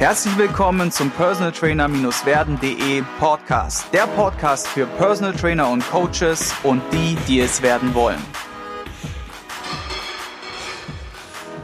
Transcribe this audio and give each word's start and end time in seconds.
Herzlich 0.00 0.38
willkommen 0.38 0.90
zum 0.90 1.10
Personal 1.10 1.52
Trainer-werden.de 1.52 3.02
Podcast. 3.18 3.84
Der 3.92 4.06
Podcast 4.06 4.66
für 4.66 4.86
Personal 4.86 5.34
Trainer 5.34 5.68
und 5.68 5.86
Coaches 5.90 6.54
und 6.62 6.80
die, 6.90 7.18
die 7.28 7.40
es 7.40 7.60
werden 7.60 7.92
wollen. 7.92 8.16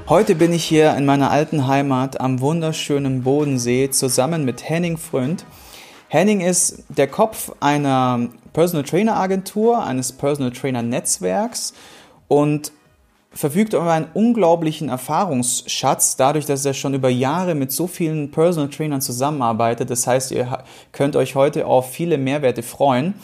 Heute 0.07 0.35
bin 0.35 0.53
ich 0.53 0.67
hier 0.67 0.95
in 0.99 1.07
meiner 1.07 1.31
alten 1.31 1.67
Heimat 1.67 2.21
am 2.21 2.41
wunderschönen 2.43 3.23
Bodensee 3.23 3.89
zusammen 3.89 4.45
mit 4.45 4.69
Henning 4.69 4.99
Frönd. 4.99 5.47
Henning 6.09 6.43
ist 6.43 6.85
der 6.91 7.09
Kopf 7.09 7.53
einer 7.61 8.29
Personal 8.53 8.85
Trainer 8.85 9.17
Agentur, 9.17 9.83
eines 9.83 10.13
Personal 10.13 10.53
Trainer 10.53 10.83
Netzwerks 10.83 11.73
und 12.29 12.71
verfügt 13.37 13.75
über 13.75 13.93
einen 13.93 14.09
unglaublichen 14.15 14.89
Erfahrungsschatz, 14.89 16.17
dadurch, 16.17 16.47
dass 16.47 16.65
er 16.65 16.75
schon 16.75 16.95
über 16.95 17.11
Jahre 17.11 17.55
mit 17.55 17.71
so 17.71 17.87
vielen 17.87 18.31
Personal 18.31 18.71
Trainern 18.71 19.01
zusammenarbeitet. 19.01 19.91
Das 19.91 20.07
heißt, 20.07 20.33
ihr 20.33 20.65
könnt 20.93 21.17
euch 21.17 21.35
heute 21.35 21.67
auf 21.67 21.91
viele 21.91 22.19
Mehrwerte 22.19 22.63
freuen. 22.63 23.15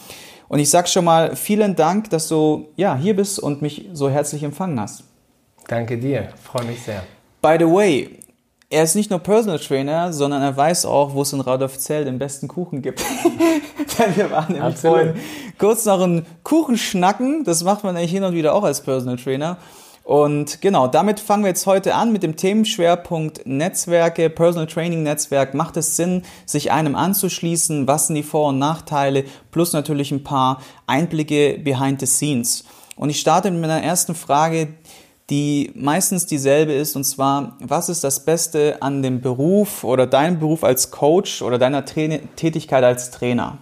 Und 0.48 0.58
ich 0.58 0.68
sage 0.68 0.88
schon 0.88 1.06
mal 1.06 1.34
vielen 1.34 1.76
Dank, 1.76 2.10
dass 2.10 2.28
du 2.28 2.68
ja, 2.76 2.94
hier 2.94 3.16
bist 3.16 3.38
und 3.38 3.62
mich 3.62 3.88
so 3.94 4.10
herzlich 4.10 4.42
empfangen 4.42 4.78
hast. 4.78 5.04
Danke 5.66 5.96
dir, 5.96 6.28
freue 6.42 6.66
mich 6.66 6.82
sehr. 6.82 7.02
By 7.40 7.56
the 7.58 7.64
way, 7.64 8.18
er 8.68 8.82
ist 8.82 8.94
nicht 8.94 9.10
nur 9.10 9.18
Personal 9.18 9.58
Trainer, 9.58 10.12
sondern 10.12 10.42
er 10.42 10.54
weiß 10.54 10.84
auch, 10.84 11.14
wo 11.14 11.22
es 11.22 11.32
in 11.32 11.40
Radolfzell 11.40 12.04
den 12.04 12.18
besten 12.18 12.48
Kuchen 12.48 12.82
gibt. 12.82 13.02
Denn 13.98 14.16
wir 14.16 14.30
waren 14.30 14.52
nämlich 14.52 14.76
vorhin 14.76 15.14
kurz 15.58 15.86
noch 15.86 16.02
einen 16.02 16.26
Kuchen 16.42 16.76
schnacken. 16.76 17.44
Das 17.44 17.64
macht 17.64 17.84
man 17.84 17.96
eigentlich 17.96 18.10
hin 18.10 18.24
und 18.24 18.34
wieder 18.34 18.54
auch 18.54 18.64
als 18.64 18.82
Personal 18.82 19.16
Trainer. 19.16 19.56
Und 20.04 20.60
genau, 20.60 20.88
damit 20.88 21.20
fangen 21.20 21.44
wir 21.44 21.48
jetzt 21.48 21.66
heute 21.66 21.94
an 21.94 22.12
mit 22.12 22.22
dem 22.22 22.36
Themenschwerpunkt 22.36 23.46
Netzwerke, 23.46 24.30
Personal 24.30 24.66
Training 24.66 25.02
Netzwerk. 25.04 25.54
Macht 25.54 25.76
es 25.76 25.96
Sinn, 25.96 26.22
sich 26.44 26.72
einem 26.72 26.96
anzuschließen? 26.96 27.86
Was 27.86 28.08
sind 28.08 28.16
die 28.16 28.24
Vor- 28.24 28.48
und 28.48 28.58
Nachteile? 28.58 29.24
Plus 29.52 29.72
natürlich 29.72 30.10
ein 30.10 30.24
paar 30.24 30.60
Einblicke 30.86 31.58
behind 31.62 32.00
the 32.00 32.06
scenes. 32.06 32.64
Und 32.96 33.10
ich 33.10 33.20
starte 33.20 33.50
mit 33.50 33.60
meiner 33.60 33.82
ersten 33.82 34.14
Frage, 34.14 34.68
die 35.30 35.70
meistens 35.74 36.26
dieselbe 36.26 36.72
ist, 36.72 36.96
und 36.96 37.04
zwar, 37.04 37.56
was 37.60 37.88
ist 37.88 38.04
das 38.04 38.24
Beste 38.24 38.78
an 38.80 39.02
dem 39.02 39.20
Beruf 39.20 39.84
oder 39.84 40.06
deinem 40.06 40.40
Beruf 40.40 40.64
als 40.64 40.90
Coach 40.90 41.42
oder 41.42 41.58
deiner 41.58 41.84
Train 41.84 42.28
Tätigkeit 42.36 42.82
als 42.84 43.10
Trainer? 43.12 43.58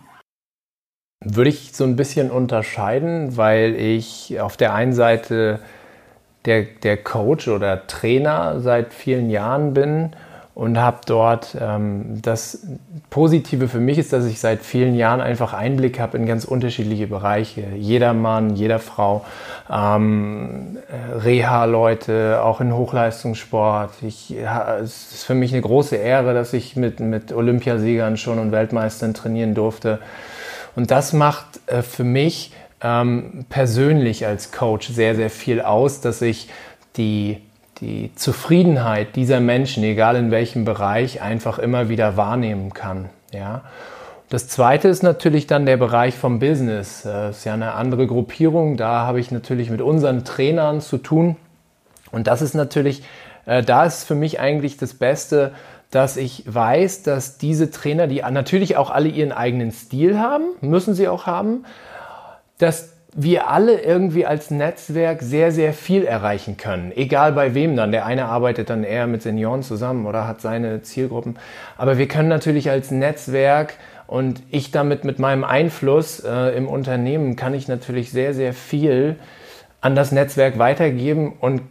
Würde 1.23 1.51
ich 1.51 1.73
so 1.75 1.85
ein 1.85 1.97
bisschen 1.97 2.31
unterscheiden, 2.31 3.37
weil 3.37 3.77
ich 3.77 4.41
auf 4.41 4.57
der 4.57 4.73
einen 4.73 4.95
Seite 4.95 5.61
der, 6.45 6.63
der 6.83 6.97
Coach 6.97 7.49
oder 7.49 7.87
Trainer 7.87 8.61
seit 8.61 8.95
vielen 8.95 9.31
Jahren 9.31 9.75
bin 9.75 10.11
und 10.61 10.79
habe 10.79 10.99
dort 11.07 11.57
ähm, 11.59 12.21
das 12.21 12.67
Positive 13.09 13.69
für 13.69 13.79
mich 13.81 13.99
ist, 13.99 14.13
dass 14.13 14.27
ich 14.27 14.41
seit 14.41 14.61
vielen 14.61 14.95
Jahren 14.95 15.21
einfach 15.21 15.55
Einblick 15.55 15.99
habe 15.99 16.19
in 16.19 16.27
ganz 16.27 16.45
unterschiedliche 16.45 17.07
Bereiche. 17.07 17.65
Jeder 17.77 18.13
Mann, 18.13 18.57
jeder 18.57 18.79
Frau, 18.79 19.25
ähm, 19.71 20.79
Reha-Leute, 21.25 22.43
auch 22.43 22.61
in 22.61 22.75
Hochleistungssport. 22.75 23.91
Ich, 24.03 24.37
es 24.37 25.15
ist 25.15 25.25
für 25.25 25.35
mich 25.35 25.53
eine 25.53 25.63
große 25.63 25.97
Ehre, 25.97 26.35
dass 26.35 26.53
ich 26.53 26.77
mit, 26.77 27.01
mit 27.01 27.33
Olympiasiegern 27.33 28.17
schon 28.17 28.39
und 28.39 28.53
Weltmeistern 28.53 29.15
trainieren 29.15 29.55
durfte. 29.55 29.99
Und 30.77 30.91
das 30.91 31.13
macht 31.13 31.61
äh, 31.69 31.83
für 31.83 32.05
mich 32.05 32.53
ähm, 32.83 33.45
persönlich 33.49 34.27
als 34.27 34.53
Coach 34.53 34.89
sehr, 34.89 35.15
sehr 35.15 35.31
viel 35.31 35.61
aus, 35.61 36.01
dass 36.01 36.23
ich 36.23 36.49
die, 36.97 37.39
die 37.81 38.11
Zufriedenheit 38.15 39.17
dieser 39.17 39.41
Menschen, 39.41 39.85
egal 39.85 40.17
in 40.17 40.31
welchem 40.31 40.65
Bereich, 40.65 41.23
einfach 41.23 41.59
immer 41.59 41.89
wieder 41.89 42.17
wahrnehmen 42.17 42.73
kann. 42.73 43.11
Ja? 43.33 43.63
Das 44.31 44.49
zweite 44.49 44.89
ist 44.89 45.03
natürlich 45.03 45.47
dann 45.47 45.67
der 45.67 45.77
Bereich 45.77 46.17
vom 46.17 46.39
Business. 46.39 47.03
Das 47.03 47.39
ist 47.39 47.45
ja 47.45 47.55
eine 47.55 47.75
andere 47.75 48.07
Gruppierung. 48.07 48.77
Da 48.77 49.07
habe 49.07 49.19
ich 49.21 49.31
natürlich 49.31 49.71
mit 49.71 49.81
unseren 49.81 50.25
Trainern 50.25 50.81
zu 50.81 50.99
tun. 50.99 51.37
Und 52.13 52.29
das 52.29 52.41
ist 52.41 52.55
natürlich, 52.55 53.03
äh, 53.47 53.63
da 53.63 53.85
ist 53.85 54.05
für 54.05 54.15
mich 54.15 54.41
eigentlich 54.41 54.77
das 54.77 54.95
Beste, 54.95 55.53
dass 55.91 56.17
ich 56.17 56.45
weiß, 56.47 57.03
dass 57.03 57.39
diese 57.39 57.73
Trainer, 57.73 58.07
die 58.07 58.23
natürlich 58.23 58.77
auch 58.77 58.91
alle 58.91 59.09
ihren 59.09 59.33
eigenen 59.33 59.73
Stil 59.73 60.19
haben, 60.19 60.45
müssen 60.61 60.95
sie 60.95 61.09
auch 61.09 61.27
haben, 61.27 61.65
dass 62.61 62.93
wir 63.15 63.49
alle 63.51 63.81
irgendwie 63.81 64.25
als 64.25 64.51
Netzwerk 64.51 65.23
sehr, 65.23 65.51
sehr 65.51 65.73
viel 65.73 66.05
erreichen 66.05 66.57
können. 66.57 66.93
Egal 66.95 67.33
bei 67.33 67.55
wem 67.55 67.75
dann. 67.75 67.91
Der 67.91 68.07
eine 68.07 68.27
arbeitet 68.27 68.71
dann 68.71 68.85
eher 68.85 69.07
mit 69.07 69.23
Senioren 69.23 69.63
zusammen 69.63 70.07
oder 70.07 70.29
hat 70.29 70.41
seine 70.41 70.83
Zielgruppen. 70.83 71.37
Aber 71.77 71.99
wir 71.99 72.07
können 72.07 72.29
natürlich 72.29 72.71
als 72.71 72.91
Netzwerk 72.93 73.75
und 74.07 74.43
ich 74.51 74.71
damit 74.71 75.05
mit 75.05 75.19
meinem 75.19 75.45
Einfluss 75.45 76.21
äh, 76.21 76.57
im 76.57 76.69
Unternehmen 76.69 77.37
kann 77.37 77.55
ich 77.55 77.67
natürlich 77.67 78.11
sehr, 78.11 78.35
sehr 78.35 78.53
viel 78.53 79.17
an 79.81 79.97
das 79.97 80.13
Netzwerk 80.13 80.59
weitergeben 80.59 81.33
und 81.41 81.63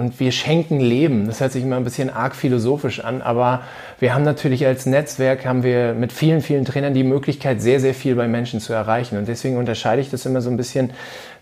und 0.00 0.18
wir 0.18 0.32
schenken 0.32 0.80
Leben. 0.80 1.26
Das 1.26 1.40
hört 1.40 1.52
sich 1.52 1.62
immer 1.62 1.76
ein 1.76 1.84
bisschen 1.84 2.08
arg 2.08 2.34
philosophisch 2.34 3.04
an, 3.04 3.20
aber 3.20 3.60
wir 3.98 4.14
haben 4.14 4.24
natürlich 4.24 4.64
als 4.66 4.86
Netzwerk, 4.86 5.44
haben 5.44 5.62
wir 5.62 5.92
mit 5.92 6.10
vielen, 6.10 6.40
vielen 6.40 6.64
Trainern 6.64 6.94
die 6.94 7.04
Möglichkeit, 7.04 7.60
sehr, 7.60 7.80
sehr 7.80 7.92
viel 7.92 8.14
bei 8.14 8.26
Menschen 8.26 8.60
zu 8.60 8.72
erreichen. 8.72 9.18
Und 9.18 9.28
deswegen 9.28 9.58
unterscheide 9.58 10.00
ich 10.00 10.10
das 10.10 10.24
immer 10.24 10.40
so 10.40 10.48
ein 10.48 10.56
bisschen, 10.56 10.90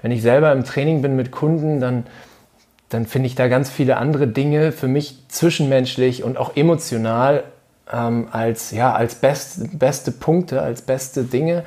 wenn 0.02 0.10
ich 0.10 0.22
selber 0.22 0.50
im 0.50 0.64
Training 0.64 1.02
bin 1.02 1.14
mit 1.14 1.30
Kunden, 1.30 1.78
dann, 1.78 2.06
dann 2.88 3.06
finde 3.06 3.28
ich 3.28 3.36
da 3.36 3.46
ganz 3.46 3.70
viele 3.70 3.96
andere 3.96 4.26
Dinge 4.26 4.72
für 4.72 4.88
mich 4.88 5.28
zwischenmenschlich 5.28 6.24
und 6.24 6.36
auch 6.36 6.56
emotional 6.56 7.44
ähm, 7.92 8.28
als, 8.30 8.70
ja, 8.70 8.92
als 8.92 9.14
best, 9.14 9.78
beste 9.78 10.12
Punkte, 10.12 10.62
als 10.62 10.82
beste 10.82 11.24
Dinge. 11.24 11.64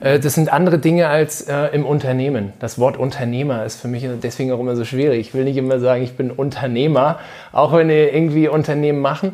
Äh, 0.00 0.20
das 0.20 0.34
sind 0.34 0.52
andere 0.52 0.78
Dinge 0.78 1.08
als 1.08 1.42
äh, 1.42 1.66
im 1.68 1.84
Unternehmen. 1.84 2.52
Das 2.60 2.78
Wort 2.78 2.96
Unternehmer 2.96 3.64
ist 3.64 3.80
für 3.80 3.88
mich 3.88 4.06
deswegen 4.22 4.52
auch 4.52 4.60
immer 4.60 4.76
so 4.76 4.84
schwierig. 4.84 5.20
Ich 5.20 5.34
will 5.34 5.44
nicht 5.44 5.56
immer 5.56 5.80
sagen, 5.80 6.02
ich 6.02 6.16
bin 6.16 6.30
Unternehmer, 6.30 7.18
auch 7.52 7.72
wenn 7.72 7.88
wir 7.88 8.12
irgendwie 8.12 8.48
Unternehmen 8.48 9.00
machen. 9.00 9.32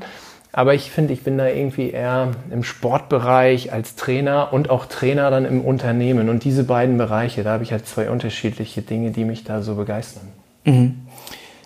Aber 0.53 0.75
ich 0.75 0.91
finde, 0.91 1.13
ich 1.13 1.23
bin 1.23 1.39
da 1.39 1.47
irgendwie 1.47 1.91
eher 1.91 2.33
im 2.51 2.65
Sportbereich 2.65 3.73
als 3.73 3.95
Trainer 3.95 4.53
und 4.53 4.69
auch 4.69 4.87
Trainer 4.87 5.31
dann 5.31 5.45
im 5.45 5.61
Unternehmen. 5.61 6.29
Und 6.29 6.43
diese 6.43 6.65
beiden 6.65 6.99
Bereiche, 6.99 7.45
da 7.45 7.53
habe 7.53 7.63
ich 7.63 7.71
halt 7.71 7.87
zwei 7.87 8.11
unterschiedliche 8.11 8.83
Dinge, 8.83 9.13
die 9.13 9.25
mich 9.25 9.45
da 9.45 9.63
so 9.63 9.77
begeistern. 9.77 10.25
Mhm. 10.65 10.97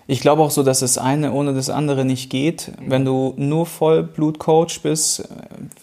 Ich 0.07 0.21
glaube 0.21 0.43
auch 0.43 0.51
so, 0.51 0.61
dass 0.61 0.81
das 0.81 0.99
eine 0.99 1.31
ohne 1.33 1.53
das 1.53 1.71
andere 1.71 2.05
nicht 2.05 2.29
geht. 2.29 2.71
Wenn 2.85 3.05
du 3.05 3.33
nur 3.37 3.65
Vollblutcoach 3.65 4.81
bist, 4.83 5.27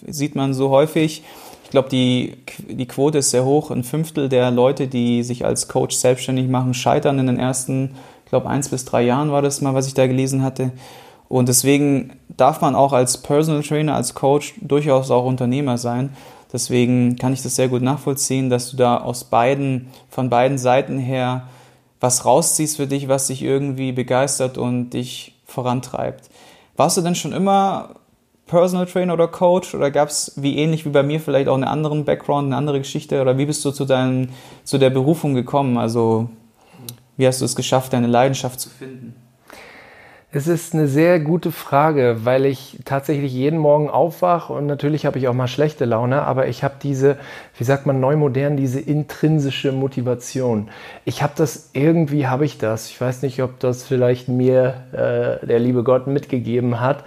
sieht 0.07 0.35
man 0.35 0.53
so 0.53 0.69
häufig. 0.69 1.23
Ich 1.65 1.69
glaube, 1.69 1.89
die, 1.89 2.37
die 2.69 2.85
Quote 2.85 3.17
ist 3.17 3.31
sehr 3.31 3.43
hoch. 3.43 3.69
Ein 3.69 3.83
Fünftel 3.83 4.29
der 4.29 4.49
Leute, 4.49 4.87
die 4.87 5.23
sich 5.23 5.43
als 5.43 5.67
Coach 5.67 5.95
selbstständig 5.95 6.47
machen, 6.47 6.73
scheitern 6.73 7.19
in 7.19 7.27
den 7.27 7.39
ersten, 7.39 7.95
ich 8.23 8.29
glaube, 8.29 8.47
eins 8.47 8.69
bis 8.69 8.85
drei 8.85 9.01
Jahren 9.01 9.31
war 9.31 9.41
das 9.41 9.59
mal, 9.59 9.73
was 9.73 9.87
ich 9.87 9.93
da 9.93 10.07
gelesen 10.07 10.41
hatte. 10.41 10.71
Und 11.27 11.49
deswegen 11.49 12.11
darf 12.37 12.61
man 12.61 12.75
auch 12.75 12.93
als 12.93 13.17
Personal 13.17 13.63
Trainer, 13.63 13.95
als 13.95 14.13
Coach 14.13 14.53
durchaus 14.61 15.11
auch 15.11 15.25
Unternehmer 15.25 15.77
sein. 15.77 16.11
Deswegen 16.53 17.17
kann 17.17 17.33
ich 17.33 17.41
das 17.41 17.55
sehr 17.55 17.67
gut 17.67 17.81
nachvollziehen, 17.81 18.49
dass 18.49 18.69
du 18.71 18.77
da 18.77 18.97
aus 18.97 19.25
beiden, 19.25 19.87
von 20.09 20.29
beiden 20.29 20.57
Seiten 20.59 20.99
her 20.99 21.47
was 22.03 22.25
rausziehst 22.25 22.75
für 22.75 22.85
dich, 22.85 23.07
was 23.07 23.27
dich 23.27 23.41
irgendwie 23.41 23.93
begeistert 23.93 24.57
und 24.57 24.89
dich 24.89 25.39
vorantreibt. 25.45 26.29
Warst 26.75 26.97
du 26.97 27.01
denn 27.01 27.15
schon 27.15 27.31
immer 27.31 27.91
Personal 28.45 28.87
Trainer 28.87 29.13
oder 29.13 29.29
Coach 29.29 29.73
oder 29.73 29.89
gab 29.89 30.09
es 30.09 30.33
wie 30.35 30.57
ähnlich 30.57 30.83
wie 30.83 30.89
bei 30.89 31.01
mir 31.01 31.21
vielleicht 31.21 31.47
auch 31.47 31.53
einen 31.53 31.63
anderen 31.63 32.03
Background, 32.03 32.47
eine 32.47 32.57
andere 32.57 32.79
Geschichte 32.79 33.21
oder 33.21 33.37
wie 33.37 33.45
bist 33.45 33.63
du 33.63 33.71
zu, 33.71 33.85
dein, 33.85 34.33
zu 34.65 34.77
der 34.79 34.89
Berufung 34.89 35.33
gekommen? 35.33 35.77
Also 35.77 36.27
wie 37.15 37.25
hast 37.25 37.39
du 37.39 37.45
es 37.45 37.55
geschafft, 37.55 37.93
deine 37.93 38.07
Leidenschaft 38.07 38.59
zu 38.59 38.69
finden? 38.69 39.15
Es 40.35 40.47
ist 40.47 40.73
eine 40.73 40.87
sehr 40.87 41.19
gute 41.19 41.51
Frage, 41.51 42.21
weil 42.23 42.47
ich 42.47 42.79
tatsächlich 42.85 43.31
jeden 43.31 43.59
Morgen 43.59 43.87
aufwache 43.87 44.51
und 44.51 44.65
natürlich 44.65 45.05
habe 45.05 45.19
ich 45.19 45.27
auch 45.27 45.33
mal 45.35 45.47
schlechte 45.47 45.85
Laune, 45.85 46.23
aber 46.23 46.47
ich 46.47 46.63
habe 46.63 46.73
diese, 46.81 47.17
wie 47.55 47.63
sagt 47.63 47.85
man 47.85 47.99
neu 47.99 48.15
modern, 48.15 48.57
diese 48.57 48.79
intrinsische 48.79 49.71
Motivation. 49.71 50.69
Ich 51.05 51.21
habe 51.21 51.33
das, 51.35 51.69
irgendwie 51.73 52.25
habe 52.25 52.45
ich 52.45 52.57
das. 52.57 52.89
Ich 52.89 52.99
weiß 52.99 53.21
nicht, 53.21 53.43
ob 53.43 53.59
das 53.59 53.83
vielleicht 53.83 54.27
mir 54.27 54.73
äh, 54.91 55.45
der 55.45 55.59
liebe 55.59 55.83
Gott 55.83 56.07
mitgegeben 56.07 56.79
hat. 56.79 57.03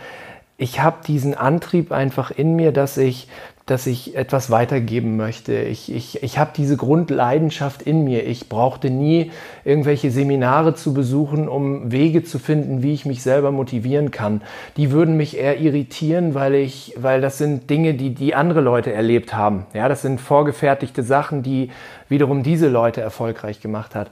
Ich 0.56 0.80
habe 0.80 0.98
diesen 1.04 1.34
Antrieb 1.34 1.90
einfach 1.90 2.30
in 2.30 2.54
mir, 2.54 2.70
dass 2.70 2.96
ich 2.96 3.26
dass 3.66 3.88
ich 3.88 4.14
etwas 4.14 4.48
weitergeben 4.48 5.16
möchte. 5.16 5.54
Ich, 5.54 5.92
ich, 5.92 6.22
ich 6.22 6.38
habe 6.38 6.52
diese 6.56 6.76
Grundleidenschaft 6.76 7.82
in 7.82 8.04
mir. 8.04 8.24
Ich 8.24 8.48
brauchte 8.48 8.90
nie 8.90 9.32
irgendwelche 9.64 10.12
Seminare 10.12 10.76
zu 10.76 10.94
besuchen, 10.94 11.48
um 11.48 11.90
Wege 11.90 12.22
zu 12.22 12.38
finden, 12.38 12.84
wie 12.84 12.94
ich 12.94 13.06
mich 13.06 13.24
selber 13.24 13.50
motivieren 13.50 14.12
kann. 14.12 14.40
Die 14.76 14.92
würden 14.92 15.16
mich 15.16 15.36
eher 15.36 15.58
irritieren, 15.58 16.34
weil 16.34 16.54
ich, 16.54 16.94
weil 16.96 17.20
das 17.20 17.38
sind 17.38 17.68
Dinge, 17.68 17.94
die 17.94 18.14
die 18.14 18.36
andere 18.36 18.60
Leute 18.60 18.92
erlebt 18.92 19.34
haben. 19.34 19.66
Ja, 19.74 19.88
das 19.88 20.00
sind 20.00 20.20
vorgefertigte 20.20 21.02
Sachen, 21.02 21.42
die 21.42 21.70
wiederum 22.08 22.42
diese 22.42 22.68
Leute 22.68 23.00
erfolgreich 23.00 23.60
gemacht 23.60 23.94
hat. 23.94 24.10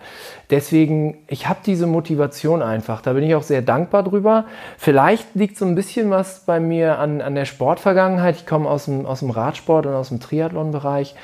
Deswegen, 0.50 1.18
ich 1.28 1.48
habe 1.48 1.60
diese 1.64 1.86
Motivation 1.86 2.62
einfach. 2.62 3.00
Da 3.00 3.12
bin 3.12 3.24
ich 3.24 3.34
auch 3.34 3.42
sehr 3.42 3.62
dankbar 3.62 4.02
drüber. 4.02 4.44
Vielleicht 4.78 5.34
liegt 5.34 5.56
so 5.56 5.64
ein 5.64 5.74
bisschen 5.74 6.10
was 6.10 6.40
bei 6.40 6.60
mir 6.60 6.98
an, 6.98 7.20
an 7.20 7.34
der 7.34 7.44
Sportvergangenheit. 7.44 8.36
Ich 8.36 8.46
komme 8.46 8.68
aus 8.68 8.86
dem, 8.86 9.06
aus 9.06 9.20
dem 9.20 9.30
Radsport 9.30 9.86
und 9.86 9.94
aus 9.94 10.08
dem 10.08 10.20
Triathlon-Bereich. 10.20 11.14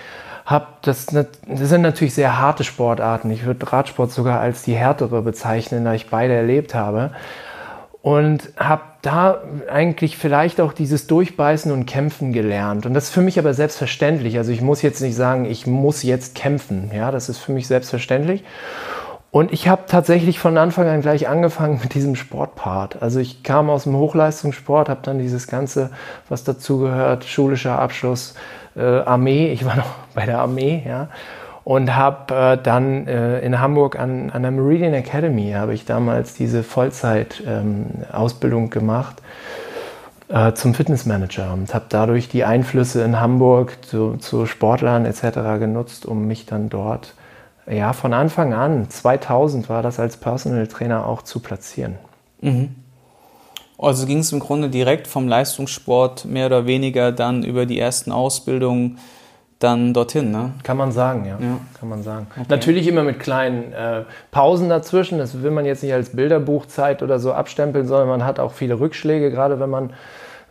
das, 0.83 1.07
das 1.07 1.29
sind 1.47 1.83
natürlich 1.83 2.15
sehr 2.15 2.39
harte 2.39 2.65
Sportarten. 2.65 3.31
Ich 3.31 3.45
würde 3.45 3.71
Radsport 3.73 4.11
sogar 4.11 4.41
als 4.41 4.63
die 4.63 4.75
härtere 4.75 5.23
bezeichnen, 5.23 5.85
da 5.85 5.95
ich 5.95 6.11
beide 6.11 6.35
erlebt 6.35 6.75
habe. 6.75 7.11
Und 8.03 8.51
habe 8.57 8.83
da 9.03 9.43
eigentlich 9.71 10.17
vielleicht 10.17 10.61
auch 10.61 10.73
dieses 10.73 11.07
Durchbeißen 11.07 11.71
und 11.71 11.87
Kämpfen 11.87 12.33
gelernt. 12.33 12.87
Und 12.87 12.95
das 12.95 13.05
ist 13.05 13.11
für 13.11 13.21
mich 13.21 13.39
aber 13.39 13.53
selbstverständlich. 13.53 14.39
Also 14.39 14.53
ich 14.53 14.63
muss 14.63 14.83
jetzt 14.83 15.01
nicht 15.01 15.15
sagen, 15.15 15.45
ich 15.45 15.67
muss 15.67 16.03
jetzt 16.03 16.35
kämpfen. 16.35 16.91
Ja, 16.95 17.11
das 17.11 17.29
ist 17.29 17.39
für 17.39 17.53
mich 17.53 17.67
selbstverständlich. 17.67 18.43
Und 19.31 19.53
ich 19.53 19.69
habe 19.69 19.83
tatsächlich 19.87 20.41
von 20.41 20.59
Anfang 20.59 20.89
an 20.89 21.03
gleich 21.03 21.29
angefangen 21.29 21.79
mit 21.83 21.95
diesem 21.95 22.17
Sportpart. 22.17 23.01
Also 23.01 23.21
ich 23.21 23.45
kam 23.45 23.71
aus 23.71 23.85
dem 23.85 23.95
Hochleistungssport, 23.97 24.89
habe 24.89 25.01
dann 25.05 25.21
dieses 25.21 25.47
ganze, 25.47 25.91
was 26.29 26.43
dazugehört, 26.43 27.25
schulischer 27.25 27.79
Abschluss, 27.79 28.35
äh, 28.77 28.83
Armee. 28.83 29.53
Ich 29.53 29.65
war 29.65 29.77
noch 29.77 29.95
bei 30.15 30.27
der 30.27 30.41
Armee, 30.41 30.83
ja. 30.85 31.09
Und 31.71 31.95
habe 31.95 32.35
äh, 32.35 32.59
dann 32.61 33.07
äh, 33.07 33.39
in 33.43 33.61
Hamburg 33.61 33.97
an, 33.97 34.31
an 34.31 34.43
der 34.43 34.51
Meridian 34.51 34.93
Academy, 34.93 35.53
habe 35.53 35.73
ich 35.73 35.85
damals 35.85 36.35
diese 36.35 36.65
Vollzeit-Ausbildung 36.65 38.65
ähm, 38.65 38.71
gemacht 38.71 39.23
äh, 40.29 40.53
zum 40.55 40.75
Fitnessmanager 40.75 41.53
und 41.53 41.73
habe 41.73 41.85
dadurch 41.89 42.29
die 42.29 42.43
Einflüsse 42.43 43.05
in 43.05 43.21
Hamburg 43.21 43.87
zu, 43.87 44.17
zu 44.17 44.47
Sportlern 44.47 45.07
etc. 45.07 45.61
genutzt, 45.61 46.07
um 46.07 46.27
mich 46.27 46.45
dann 46.45 46.71
dort 46.71 47.15
ja, 47.71 47.93
von 47.93 48.15
Anfang 48.15 48.53
an, 48.53 48.91
2000 48.91 49.69
war 49.69 49.85
das 49.85 50.01
als 50.01 50.17
Personal 50.17 50.67
Trainer 50.67 51.07
auch 51.07 51.23
zu 51.23 51.39
platzieren. 51.39 51.99
Mhm. 52.41 52.75
Also 53.79 54.07
ging 54.07 54.19
es 54.19 54.33
im 54.33 54.41
Grunde 54.41 54.71
direkt 54.71 55.07
vom 55.07 55.29
Leistungssport 55.29 56.25
mehr 56.25 56.47
oder 56.47 56.67
weniger 56.67 57.13
dann 57.13 57.45
über 57.45 57.65
die 57.65 57.79
ersten 57.79 58.11
Ausbildungen 58.11 58.99
dann 59.61 59.93
dorthin, 59.93 60.31
ne? 60.31 60.53
Kann 60.63 60.77
man 60.77 60.91
sagen, 60.91 61.27
ja. 61.27 61.39
ja. 61.39 61.59
Kann 61.79 61.89
man 61.89 62.03
sagen. 62.03 62.27
Okay. 62.31 62.47
Natürlich 62.49 62.89
immer 62.89 63.03
mit 63.03 63.21
kleinen 63.21 63.73
äh, 63.73 64.03
Pausen 64.31 64.69
dazwischen. 64.69 65.19
Das 65.19 65.43
will 65.43 65.51
man 65.51 65.67
jetzt 65.67 65.83
nicht 65.83 65.93
als 65.93 66.11
Bilderbuchzeit 66.11 67.03
oder 67.03 67.19
so 67.19 67.33
abstempeln, 67.33 67.87
sondern 67.87 68.09
man 68.09 68.25
hat 68.25 68.41
auch 68.41 68.53
viele 68.53 68.81
Rückschläge, 68.81 69.31
gerade 69.31 69.61
wenn 69.61 69.71
man 69.71 69.91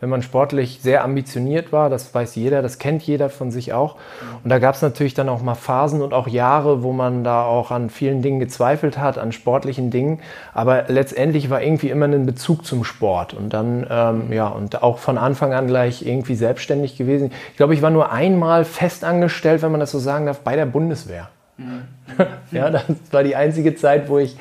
wenn 0.00 0.08
man 0.08 0.22
sportlich 0.22 0.80
sehr 0.82 1.04
ambitioniert 1.04 1.72
war, 1.72 1.90
das 1.90 2.14
weiß 2.14 2.34
jeder, 2.34 2.62
das 2.62 2.78
kennt 2.78 3.02
jeder 3.02 3.28
von 3.28 3.50
sich 3.50 3.72
auch. 3.72 3.96
Und 4.42 4.48
da 4.48 4.58
gab 4.58 4.74
es 4.74 4.82
natürlich 4.82 5.14
dann 5.14 5.28
auch 5.28 5.42
mal 5.42 5.54
Phasen 5.54 6.00
und 6.00 6.14
auch 6.14 6.26
Jahre, 6.26 6.82
wo 6.82 6.92
man 6.92 7.22
da 7.22 7.44
auch 7.44 7.70
an 7.70 7.90
vielen 7.90 8.22
Dingen 8.22 8.40
gezweifelt 8.40 8.98
hat, 8.98 9.18
an 9.18 9.32
sportlichen 9.32 9.90
Dingen. 9.90 10.20
Aber 10.54 10.84
letztendlich 10.88 11.50
war 11.50 11.62
irgendwie 11.62 11.90
immer 11.90 12.06
ein 12.06 12.24
Bezug 12.24 12.64
zum 12.64 12.84
Sport 12.84 13.34
und 13.34 13.52
dann, 13.52 13.86
ähm, 13.90 14.32
ja, 14.32 14.48
und 14.48 14.82
auch 14.82 14.98
von 14.98 15.18
Anfang 15.18 15.52
an 15.52 15.66
gleich 15.66 16.06
irgendwie 16.06 16.34
selbstständig 16.34 16.96
gewesen. 16.96 17.30
Ich 17.50 17.56
glaube, 17.58 17.74
ich 17.74 17.82
war 17.82 17.90
nur 17.90 18.10
einmal 18.10 18.64
festangestellt, 18.64 19.60
wenn 19.62 19.70
man 19.70 19.80
das 19.80 19.90
so 19.90 19.98
sagen 19.98 20.26
darf, 20.26 20.40
bei 20.40 20.56
der 20.56 20.66
Bundeswehr. 20.66 21.28
Mhm. 21.58 21.82
ja, 22.52 22.70
das 22.70 22.84
war 23.10 23.22
die 23.22 23.36
einzige 23.36 23.74
Zeit, 23.74 24.08
wo 24.08 24.18
ich 24.18 24.36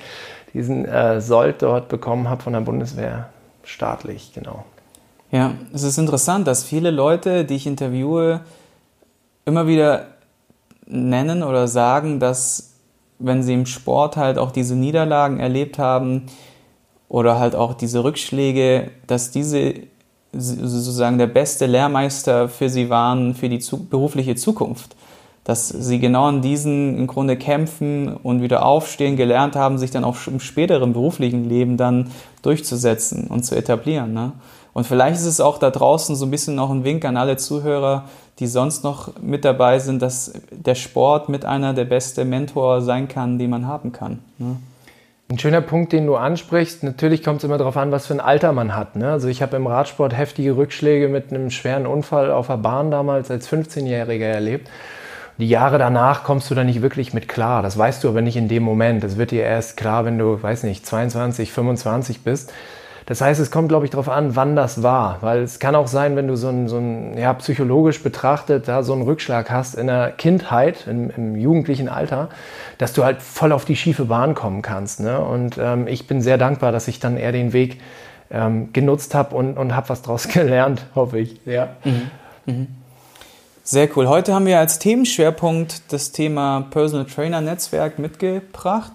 diesen 0.53 0.85
äh, 0.85 1.19
Sold 1.19 1.61
dort 1.61 1.89
bekommen 1.89 2.29
habe 2.29 2.41
von 2.41 2.53
der 2.53 2.61
Bundeswehr 2.61 3.29
staatlich, 3.63 4.31
genau. 4.33 4.65
Ja, 5.31 5.53
es 5.73 5.83
ist 5.83 5.99
interessant, 5.99 6.47
dass 6.47 6.63
viele 6.63 6.89
Leute, 6.89 7.45
die 7.45 7.55
ich 7.55 7.67
interviewe, 7.67 8.41
immer 9.45 9.67
wieder 9.67 10.07
nennen 10.87 11.43
oder 11.43 11.67
sagen, 11.67 12.19
dass 12.19 12.73
wenn 13.19 13.43
sie 13.43 13.53
im 13.53 13.65
Sport 13.65 14.17
halt 14.17 14.37
auch 14.37 14.51
diese 14.51 14.75
Niederlagen 14.75 15.39
erlebt 15.39 15.77
haben 15.77 16.27
oder 17.09 17.37
halt 17.37 17.53
auch 17.55 17.73
diese 17.73 18.03
Rückschläge, 18.03 18.91
dass 19.05 19.29
diese 19.29 19.73
sozusagen 20.31 21.17
der 21.17 21.27
beste 21.27 21.65
Lehrmeister 21.65 22.49
für 22.49 22.69
sie 22.69 22.89
waren 22.89 23.35
für 23.35 23.49
die 23.49 23.63
berufliche 23.89 24.35
Zukunft. 24.35 24.95
Dass 25.43 25.69
sie 25.69 25.99
genau 25.99 26.29
in 26.29 26.41
diesen 26.41 26.97
im 26.97 27.07
Grunde 27.07 27.35
kämpfen 27.35 28.15
und 28.15 28.41
wieder 28.41 28.63
aufstehen 28.65 29.15
gelernt 29.15 29.55
haben, 29.55 29.77
sich 29.79 29.89
dann 29.89 30.03
auch 30.03 30.15
im 30.27 30.39
späteren 30.39 30.93
beruflichen 30.93 31.49
Leben 31.49 31.77
dann 31.77 32.11
durchzusetzen 32.43 33.27
und 33.27 33.43
zu 33.43 33.55
etablieren. 33.55 34.13
Ne? 34.13 34.33
Und 34.73 34.85
vielleicht 34.85 35.17
ist 35.17 35.25
es 35.25 35.41
auch 35.41 35.57
da 35.57 35.69
draußen 35.69 36.15
so 36.15 36.25
ein 36.25 36.31
bisschen 36.31 36.55
noch 36.55 36.69
ein 36.69 36.83
Wink 36.83 37.05
an 37.05 37.17
alle 37.17 37.37
Zuhörer, 37.37 38.05
die 38.39 38.47
sonst 38.47 38.83
noch 38.83 39.19
mit 39.21 39.43
dabei 39.43 39.79
sind, 39.79 40.01
dass 40.01 40.33
der 40.51 40.75
Sport 40.75 41.29
mit 41.29 41.45
einer 41.45 41.73
der 41.73 41.85
beste 41.85 42.25
Mentor 42.25 42.81
sein 42.81 43.07
kann, 43.07 43.37
den 43.37 43.49
man 43.49 43.67
haben 43.67 43.91
kann. 43.91 44.19
Ne? 44.37 44.57
Ein 45.31 45.37
schöner 45.37 45.61
Punkt, 45.61 45.93
den 45.93 46.07
du 46.07 46.15
ansprichst. 46.15 46.81
Natürlich 46.83 47.23
kommt 47.23 47.37
es 47.37 47.43
immer 47.43 47.59
darauf 47.59 47.77
an, 47.77 47.91
was 47.91 48.07
für 48.07 48.13
ein 48.13 48.19
Alter 48.19 48.51
man 48.51 48.75
hat. 48.75 48.95
Ne? 48.95 49.11
Also 49.11 49.27
ich 49.27 49.43
habe 49.43 49.57
im 49.57 49.67
Radsport 49.67 50.17
heftige 50.17 50.57
Rückschläge 50.57 51.07
mit 51.07 51.31
einem 51.31 51.51
schweren 51.51 51.85
Unfall 51.85 52.31
auf 52.31 52.47
der 52.47 52.57
Bahn 52.57 52.89
damals 52.89 53.29
als 53.29 53.47
15-Jähriger 53.47 54.25
erlebt. 54.25 54.69
Die 55.37 55.47
Jahre 55.47 55.77
danach 55.77 56.23
kommst 56.23 56.49
du 56.49 56.55
da 56.55 56.63
nicht 56.63 56.81
wirklich 56.81 57.13
mit 57.13 57.27
klar. 57.27 57.61
Das 57.61 57.77
weißt 57.77 58.03
du 58.03 58.09
aber 58.09 58.21
nicht 58.21 58.37
in 58.37 58.47
dem 58.47 58.63
Moment. 58.63 59.03
Das 59.03 59.17
wird 59.17 59.31
dir 59.31 59.43
erst 59.43 59.77
klar, 59.77 60.03
wenn 60.03 60.17
du, 60.17 60.41
weiß 60.41 60.63
nicht, 60.63 60.85
22, 60.85 61.51
25 61.51 62.23
bist. 62.23 62.51
Das 63.09 63.21
heißt, 63.21 63.39
es 63.39 63.49
kommt, 63.49 63.69
glaube 63.69 63.85
ich, 63.85 63.91
darauf 63.91 64.07
an, 64.07 64.35
wann 64.35 64.55
das 64.55 64.83
war. 64.83 65.17
Weil 65.21 65.41
es 65.41 65.57
kann 65.57 65.73
auch 65.73 65.87
sein, 65.87 66.15
wenn 66.15 66.27
du 66.27 66.35
so 66.37 66.49
ein, 66.49 66.67
so 66.67 66.77
ein 66.77 67.17
ja, 67.17 67.33
psychologisch 67.33 68.03
betrachtet 68.03 68.67
da 68.67 68.83
so 68.83 68.93
einen 68.93 69.01
Rückschlag 69.01 69.49
hast 69.49 69.73
in 69.73 69.87
der 69.87 70.11
Kindheit, 70.11 70.85
im, 70.85 71.09
im 71.09 71.35
jugendlichen 71.35 71.89
Alter, 71.89 72.29
dass 72.77 72.93
du 72.93 73.03
halt 73.03 73.23
voll 73.23 73.51
auf 73.51 73.65
die 73.65 73.75
schiefe 73.75 74.05
Bahn 74.05 74.35
kommen 74.35 74.61
kannst. 74.61 74.99
Ne? 74.99 75.19
Und 75.19 75.57
ähm, 75.57 75.87
ich 75.87 76.05
bin 76.05 76.21
sehr 76.21 76.37
dankbar, 76.37 76.71
dass 76.71 76.87
ich 76.87 76.99
dann 76.99 77.17
eher 77.17 77.31
den 77.31 77.51
Weg 77.51 77.81
ähm, 78.29 78.71
genutzt 78.73 79.15
habe 79.15 79.35
und, 79.35 79.57
und 79.57 79.75
habe 79.75 79.89
was 79.89 80.03
daraus 80.03 80.27
gelernt, 80.27 80.85
hoffe 80.93 81.17
ich. 81.17 81.41
Ja. 81.47 81.69
Mhm. 81.83 82.11
Mhm. 82.45 82.67
Sehr 83.63 83.89
cool. 83.97 84.07
Heute 84.07 84.35
haben 84.35 84.45
wir 84.45 84.59
als 84.59 84.77
Themenschwerpunkt 84.77 85.91
das 85.91 86.11
Thema 86.11 86.67
Personal 86.69 87.07
Trainer 87.07 87.41
Netzwerk 87.41 87.97
mitgebracht. 87.97 88.91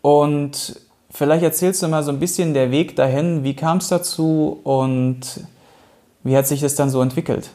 Und 0.00 0.80
Vielleicht 1.14 1.42
erzählst 1.42 1.82
du 1.82 1.88
mal 1.88 2.02
so 2.02 2.10
ein 2.10 2.18
bisschen 2.18 2.54
der 2.54 2.70
Weg 2.70 2.96
dahin, 2.96 3.44
wie 3.44 3.54
kam 3.54 3.78
es 3.78 3.88
dazu 3.88 4.60
und 4.64 5.20
wie 6.24 6.36
hat 6.36 6.46
sich 6.46 6.60
das 6.60 6.74
dann 6.74 6.88
so 6.88 7.02
entwickelt? 7.02 7.50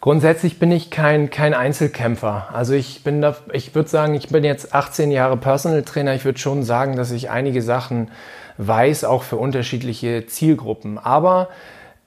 Grundsätzlich 0.00 0.58
bin 0.58 0.72
ich 0.72 0.90
kein, 0.90 1.30
kein 1.30 1.54
Einzelkämpfer. 1.54 2.48
Also 2.52 2.72
ich 2.72 3.04
bin 3.04 3.20
da, 3.20 3.36
ich 3.52 3.74
würde 3.74 3.88
sagen, 3.88 4.14
ich 4.14 4.28
bin 4.28 4.42
jetzt 4.42 4.74
18 4.74 5.10
Jahre 5.10 5.36
Personal 5.36 5.82
Trainer. 5.82 6.14
Ich 6.14 6.24
würde 6.24 6.38
schon 6.38 6.62
sagen, 6.64 6.96
dass 6.96 7.10
ich 7.12 7.30
einige 7.30 7.62
Sachen 7.62 8.10
weiß, 8.58 9.04
auch 9.04 9.22
für 9.22 9.36
unterschiedliche 9.36 10.26
Zielgruppen. 10.26 10.98
Aber 10.98 11.48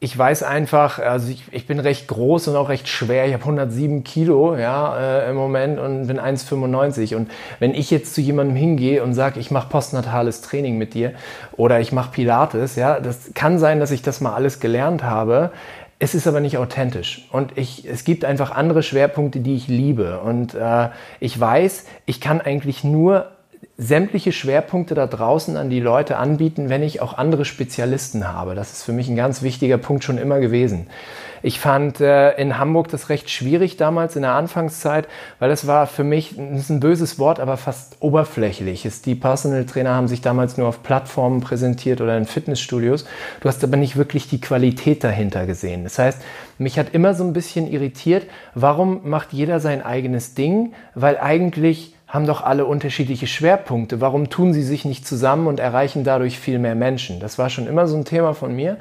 ich 0.04 0.18
weiß 0.18 0.42
einfach, 0.42 0.98
also 0.98 1.32
ich, 1.32 1.44
ich 1.52 1.68
bin 1.68 1.80
recht 1.80 2.08
groß 2.08 2.48
und 2.48 2.56
auch 2.56 2.70
recht 2.70 2.88
schwer. 2.88 3.28
Ich 3.28 3.34
habe 3.34 3.44
107 3.44 4.04
Kilo 4.04 4.58
ja, 4.58 4.98
äh, 4.98 5.30
im 5.30 5.36
Moment 5.36 5.80
und 5.80 6.08
bin 6.08 6.20
1,95. 6.20 7.16
Und 7.16 7.30
wenn 7.60 7.76
ich 7.76 7.92
jetzt 7.92 8.16
zu 8.16 8.20
jemandem 8.20 8.56
hingehe 8.56 9.04
und 9.04 9.14
sage, 9.14 9.40
ich 9.40 9.52
mache 9.52 9.70
postnatales 9.70 10.42
Training 10.42 10.80
mit 10.80 10.96
dir 10.96 11.14
oder 11.56 11.80
ich 11.80 11.92
mache 11.92 12.14
Pilates, 12.14 12.76
ja, 12.76 13.00
das 13.00 13.36
kann 13.36 13.60
sein, 13.60 13.80
dass 13.80 13.92
ich 13.92 14.02
das 14.02 14.22
mal 14.22 14.34
alles 14.34 14.60
gelernt 14.60 15.04
habe. 15.04 15.52
Es 16.00 16.16
ist 16.16 16.26
aber 16.26 16.40
nicht 16.40 16.58
authentisch. 16.58 17.28
Und 17.32 17.56
ich, 17.60 17.88
es 17.88 18.04
gibt 18.04 18.26
einfach 18.26 18.50
andere 18.50 18.82
Schwerpunkte, 18.82 19.40
die 19.40 19.54
ich 19.56 19.68
liebe. 19.68 20.22
Und 20.22 20.56
äh, 20.56 20.90
ich 21.20 21.40
weiß, 21.40 21.86
ich 22.08 22.20
kann 22.20 22.42
eigentlich 22.42 22.84
nur 22.84 23.28
sämtliche 23.78 24.32
Schwerpunkte 24.32 24.94
da 24.96 25.08
draußen 25.08 25.58
an 25.58 25.70
die 25.70 25.80
Leute 25.80 26.18
anbieten, 26.18 26.70
wenn 26.70 26.84
ich 26.84 27.02
auch 27.02 27.18
andere 27.18 27.46
Spezialisten 27.46 28.28
habe. 28.28 28.54
Das 28.56 28.72
ist 28.74 28.84
für 28.84 28.94
mich 28.94 29.10
ein 29.10 29.16
ganz 29.16 29.42
wichtiger 29.42 29.78
Punkt 29.78 30.04
schon 30.04 30.18
immer 30.18 30.40
gewesen. 30.40 30.88
Ich 31.44 31.60
fand 31.60 32.00
äh, 32.00 32.34
in 32.36 32.60
Hamburg 32.60 32.90
das 32.90 33.10
recht 33.10 33.30
schwierig 33.32 33.78
damals 33.78 34.16
in 34.16 34.22
der 34.22 34.34
Anfangszeit, 34.34 35.08
weil 35.40 35.50
das 35.50 35.66
war 35.66 35.88
für 35.88 36.04
mich, 36.04 36.36
das 36.38 36.62
ist 36.62 36.70
ein 36.70 36.80
böses 36.80 37.18
Wort, 37.18 37.40
aber 37.40 37.58
fast 37.58 37.98
oberflächlich. 38.00 38.88
Die 39.04 39.16
Personal 39.16 39.66
Trainer 39.66 39.96
haben 39.96 40.08
sich 40.08 40.22
damals 40.22 40.58
nur 40.58 40.68
auf 40.68 40.84
Plattformen 40.84 41.42
präsentiert 41.42 42.00
oder 42.02 42.16
in 42.16 42.26
Fitnessstudios. 42.26 43.06
Du 43.40 43.50
hast 43.50 43.64
aber 43.64 43.78
nicht 43.78 43.96
wirklich 43.96 44.30
die 44.30 44.40
Qualität 44.40 45.04
dahinter 45.04 45.48
gesehen. 45.48 45.84
Das 45.84 45.98
heißt, 45.98 46.22
mich 46.60 46.78
hat 46.78 46.94
immer 46.94 47.16
so 47.16 47.24
ein 47.24 47.34
bisschen 47.34 47.68
irritiert, 47.68 48.28
warum 48.54 49.10
macht 49.10 49.34
jeder 49.34 49.60
sein 49.60 49.82
eigenes 49.82 50.36
Ding? 50.36 50.74
Weil 50.94 51.18
eigentlich 51.18 51.96
haben 52.12 52.28
doch 52.28 52.44
alle 52.44 52.66
unterschiedliche 52.66 53.26
Schwerpunkte. 53.26 54.02
Warum 54.02 54.30
tun 54.30 54.54
sie 54.54 54.64
sich 54.64 54.84
nicht 54.84 55.08
zusammen 55.08 55.48
und 55.48 55.62
erreichen 55.62 56.04
dadurch 56.04 56.38
viel 56.38 56.60
mehr 56.60 56.76
Menschen? 56.76 57.22
Das 57.22 57.40
war 57.40 57.50
schon 57.50 57.68
immer 57.68 57.88
so 57.88 57.96
ein 57.96 58.06
Thema 58.06 58.34
von 58.34 58.54
mir. 58.54 58.78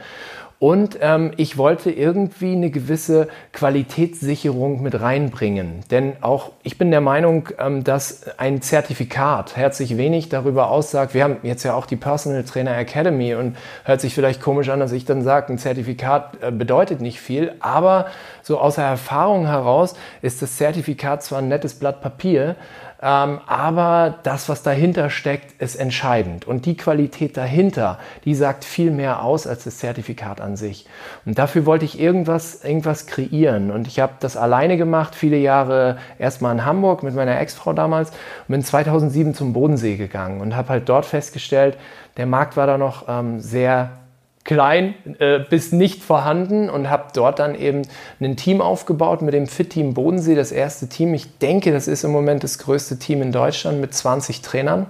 Und 0.59 0.99
ähm, 1.01 1.33
ich 1.39 1.57
wollte 1.57 1.91
irgendwie 1.91 2.53
eine 2.53 2.71
gewisse 2.71 3.29
Qualitätssicherung 3.55 4.83
mit 4.83 5.01
reinbringen. 5.01 5.81
Denn 5.91 6.13
auch 6.21 6.51
ich 6.63 6.77
bin 6.77 6.91
der 6.91 7.01
Meinung, 7.01 7.49
ähm, 7.59 7.83
dass 7.83 8.39
ein 8.39 8.61
Zertifikat 8.61 9.57
herzlich 9.57 9.97
wenig 9.97 10.29
darüber 10.29 10.71
aussagt. 10.71 11.15
Wir 11.15 11.25
haben 11.25 11.39
jetzt 11.45 11.63
ja 11.63 11.73
auch 11.73 11.87
die 11.87 11.97
Personal 11.97 12.45
Trainer 12.45 12.77
Academy 12.77 13.35
und 13.35 13.57
hört 13.85 14.03
sich 14.03 14.13
vielleicht 14.13 14.43
komisch 14.43 14.69
an, 14.69 14.81
dass 14.81 14.93
ich 14.93 15.07
dann 15.07 15.23
sage, 15.23 15.51
ein 15.51 15.57
Zertifikat 15.57 16.37
äh, 16.43 16.51
bedeutet 16.51 17.01
nicht 17.01 17.21
viel. 17.21 17.55
Aber 17.61 18.09
so 18.43 18.59
aus 18.59 18.75
der 18.75 18.85
Erfahrung 18.85 19.47
heraus 19.47 19.95
ist 20.21 20.43
das 20.43 20.57
Zertifikat 20.57 21.23
zwar 21.23 21.39
ein 21.39 21.49
nettes 21.49 21.73
Blatt 21.73 22.03
Papier, 22.03 22.57
aber 23.03 24.19
das, 24.25 24.51
was 24.51 24.63
dahinter 24.63 25.09
steckt, 25.09 25.61
ist 25.61 25.77
entscheidend. 25.77 26.47
Und 26.47 26.67
die 26.67 26.77
Qualität 26.77 27.37
dahinter, 27.37 27.99
die 28.25 28.35
sagt 28.35 28.63
viel 28.63 28.91
mehr 28.91 29.23
aus 29.23 29.47
als 29.47 29.65
das 29.65 29.79
Zertifikat 29.79 30.41
an 30.41 30.57
sich. 30.57 30.87
Und 31.25 31.39
dafür 31.39 31.65
wollte 31.65 31.87
ich 31.87 31.99
irgendwas, 31.99 32.63
irgendwas 32.63 33.07
kreieren. 33.07 33.71
Und 33.71 33.87
ich 33.87 34.01
habe 34.01 34.13
das 34.21 34.37
alleine 34.37 34.77
gemacht, 34.77 35.15
viele 35.15 35.39
Jahre 35.39 35.97
erstmal 36.19 36.55
in 36.55 36.67
Hamburg 36.67 37.03
mit 37.03 37.15
meiner 37.15 37.41
Ex-Frau 37.41 37.73
damals 37.73 38.11
und 38.11 38.49
bin 38.49 38.63
2007 38.63 39.35
zum 39.35 39.55
Bodensee 39.55 39.97
gegangen 39.97 40.43
und 40.43 40.55
habe 40.55 40.69
halt 40.69 40.89
dort 40.89 41.07
festgestellt, 41.07 41.79
der 42.19 42.27
Markt 42.27 42.59
war 42.59 42.67
da 42.67 42.77
noch 42.77 43.07
ähm, 43.09 43.41
sehr 43.41 44.00
klein 44.45 44.95
äh, 45.19 45.39
bis 45.39 45.73
nicht 45.73 46.03
vorhanden 46.03 46.71
und 46.71 46.89
habe 46.89 47.05
dort 47.15 47.39
dann 47.39 47.55
eben 47.55 47.83
ein 48.21 48.37
Team 48.37 48.61
aufgebaut 48.61 49.23
mit 49.23 49.35
dem 49.35 49.47
Fit-Team 49.47 49.95
Bodensee, 49.95 50.35
das 50.35 50.51
erste 50.51 50.89
Team. 50.89 51.13
Ich 51.15 51.39
denke, 51.39 51.73
das 51.73 51.89
ist 51.89 52.05
im 52.05 52.11
Moment 52.11 52.43
das 52.43 52.59
größte 52.59 52.99
Team 52.99 53.23
in 53.23 53.33
Deutschland 53.33 53.81
mit 53.81 53.95
20 53.95 54.41
Trainern. 54.41 54.87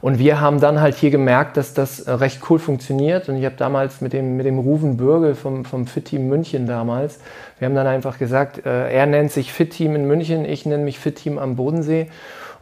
Und 0.00 0.18
wir 0.18 0.40
haben 0.40 0.58
dann 0.58 0.80
halt 0.80 0.96
hier 0.96 1.10
gemerkt, 1.10 1.56
dass 1.56 1.74
das 1.74 2.00
äh, 2.00 2.10
recht 2.12 2.40
cool 2.50 2.58
funktioniert. 2.58 3.28
Und 3.28 3.36
ich 3.36 3.44
habe 3.44 3.54
damals 3.56 4.00
mit 4.00 4.12
dem, 4.12 4.36
mit 4.36 4.46
dem 4.46 4.58
Ruven 4.58 4.96
Bürgel 4.96 5.34
vom, 5.36 5.64
vom 5.64 5.86
Fit-Team 5.86 6.28
München 6.28 6.66
damals, 6.66 7.18
wir 7.58 7.66
haben 7.66 7.76
dann 7.76 7.86
einfach 7.86 8.18
gesagt, 8.18 8.66
äh, 8.66 8.92
er 8.92 9.06
nennt 9.06 9.30
sich 9.30 9.52
Fit-Team 9.52 9.94
in 9.94 10.06
München, 10.06 10.44
ich 10.44 10.66
nenne 10.66 10.82
mich 10.82 10.98
Fit-Team 10.98 11.38
am 11.38 11.54
Bodensee 11.54 12.08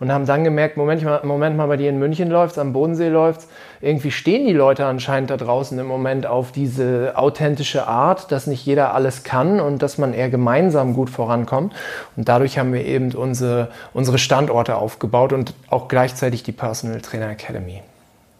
und 0.00 0.10
haben 0.10 0.26
dann 0.26 0.42
gemerkt, 0.44 0.76
Moment 0.76 1.04
mal, 1.04 1.20
Moment 1.24 1.56
mal, 1.56 1.66
bei 1.66 1.76
dir 1.76 1.90
in 1.90 1.98
München 1.98 2.30
läuft 2.30 2.58
am 2.58 2.72
Bodensee 2.72 3.08
läuft 3.08 3.46
irgendwie 3.82 4.10
stehen 4.10 4.46
die 4.46 4.52
Leute 4.52 4.84
anscheinend 4.84 5.30
da 5.30 5.36
draußen 5.36 5.78
im 5.78 5.86
Moment 5.86 6.26
auf 6.26 6.52
diese 6.52 7.12
authentische 7.16 7.86
Art, 7.86 8.30
dass 8.30 8.46
nicht 8.46 8.64
jeder 8.66 8.94
alles 8.94 9.22
kann 9.22 9.58
und 9.58 9.80
dass 9.80 9.96
man 9.96 10.12
eher 10.12 10.28
gemeinsam 10.28 10.92
gut 10.92 11.08
vorankommt. 11.08 11.72
Und 12.16 12.28
dadurch 12.28 12.58
haben 12.58 12.72
wir 12.72 12.84
eben 12.84 13.12
unsere, 13.12 13.68
unsere 13.94 14.18
Standorte 14.18 14.76
aufgebaut 14.76 15.32
und 15.32 15.54
auch 15.70 15.88
gleichzeitig 15.88 16.42
die 16.42 16.52
Personal 16.52 17.00
Trainer 17.00 17.30
Academy. 17.30 17.82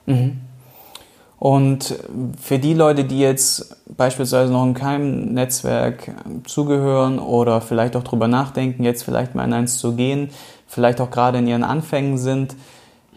Mhm. 0.05 0.41
Und 1.39 1.95
für 2.39 2.59
die 2.59 2.75
Leute, 2.75 3.05
die 3.05 3.19
jetzt 3.19 3.75
beispielsweise 3.97 4.53
noch 4.53 4.67
in 4.67 4.75
keinem 4.75 5.33
Netzwerk 5.33 6.11
zugehören 6.45 7.19
oder 7.19 7.63
vielleicht 7.63 7.97
auch 7.97 8.03
darüber 8.03 8.29
nachdenken, 8.29 8.85
jetzt 8.85 9.05
vielleicht 9.05 9.35
mal 9.35 9.45
in 9.45 9.55
eins 9.55 9.79
zu 9.79 9.97
gehen, 9.97 10.29
vielleicht 10.71 11.01
auch 11.01 11.11
gerade 11.11 11.39
in 11.39 11.47
ihren 11.47 11.65
Anfängen 11.65 12.17
sind. 12.17 12.57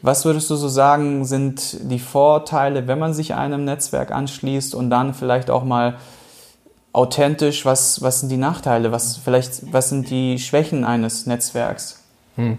Was 0.02 0.26
würdest 0.26 0.50
du 0.50 0.56
so 0.56 0.68
sagen, 0.68 1.24
sind 1.24 1.78
die 1.90 2.00
Vorteile, 2.00 2.88
wenn 2.88 3.00
man 3.00 3.14
sich 3.14 3.36
einem 3.36 3.64
Netzwerk 3.64 4.12
anschließt 4.12 4.76
und 4.76 4.90
dann 4.90 5.14
vielleicht 5.14 5.50
auch 5.50 5.64
mal 5.64 5.96
authentisch, 6.92 7.66
was, 7.66 8.02
was 8.02 8.20
sind 8.20 8.30
die 8.30 8.38
Nachteile, 8.38 8.92
was, 8.92 9.18
vielleicht, 9.18 9.72
was 9.72 9.90
sind 9.90 10.10
die 10.10 10.40
Schwächen 10.40 10.84
eines 10.84 11.26
Netzwerks? 11.26 12.04
Hm 12.36 12.58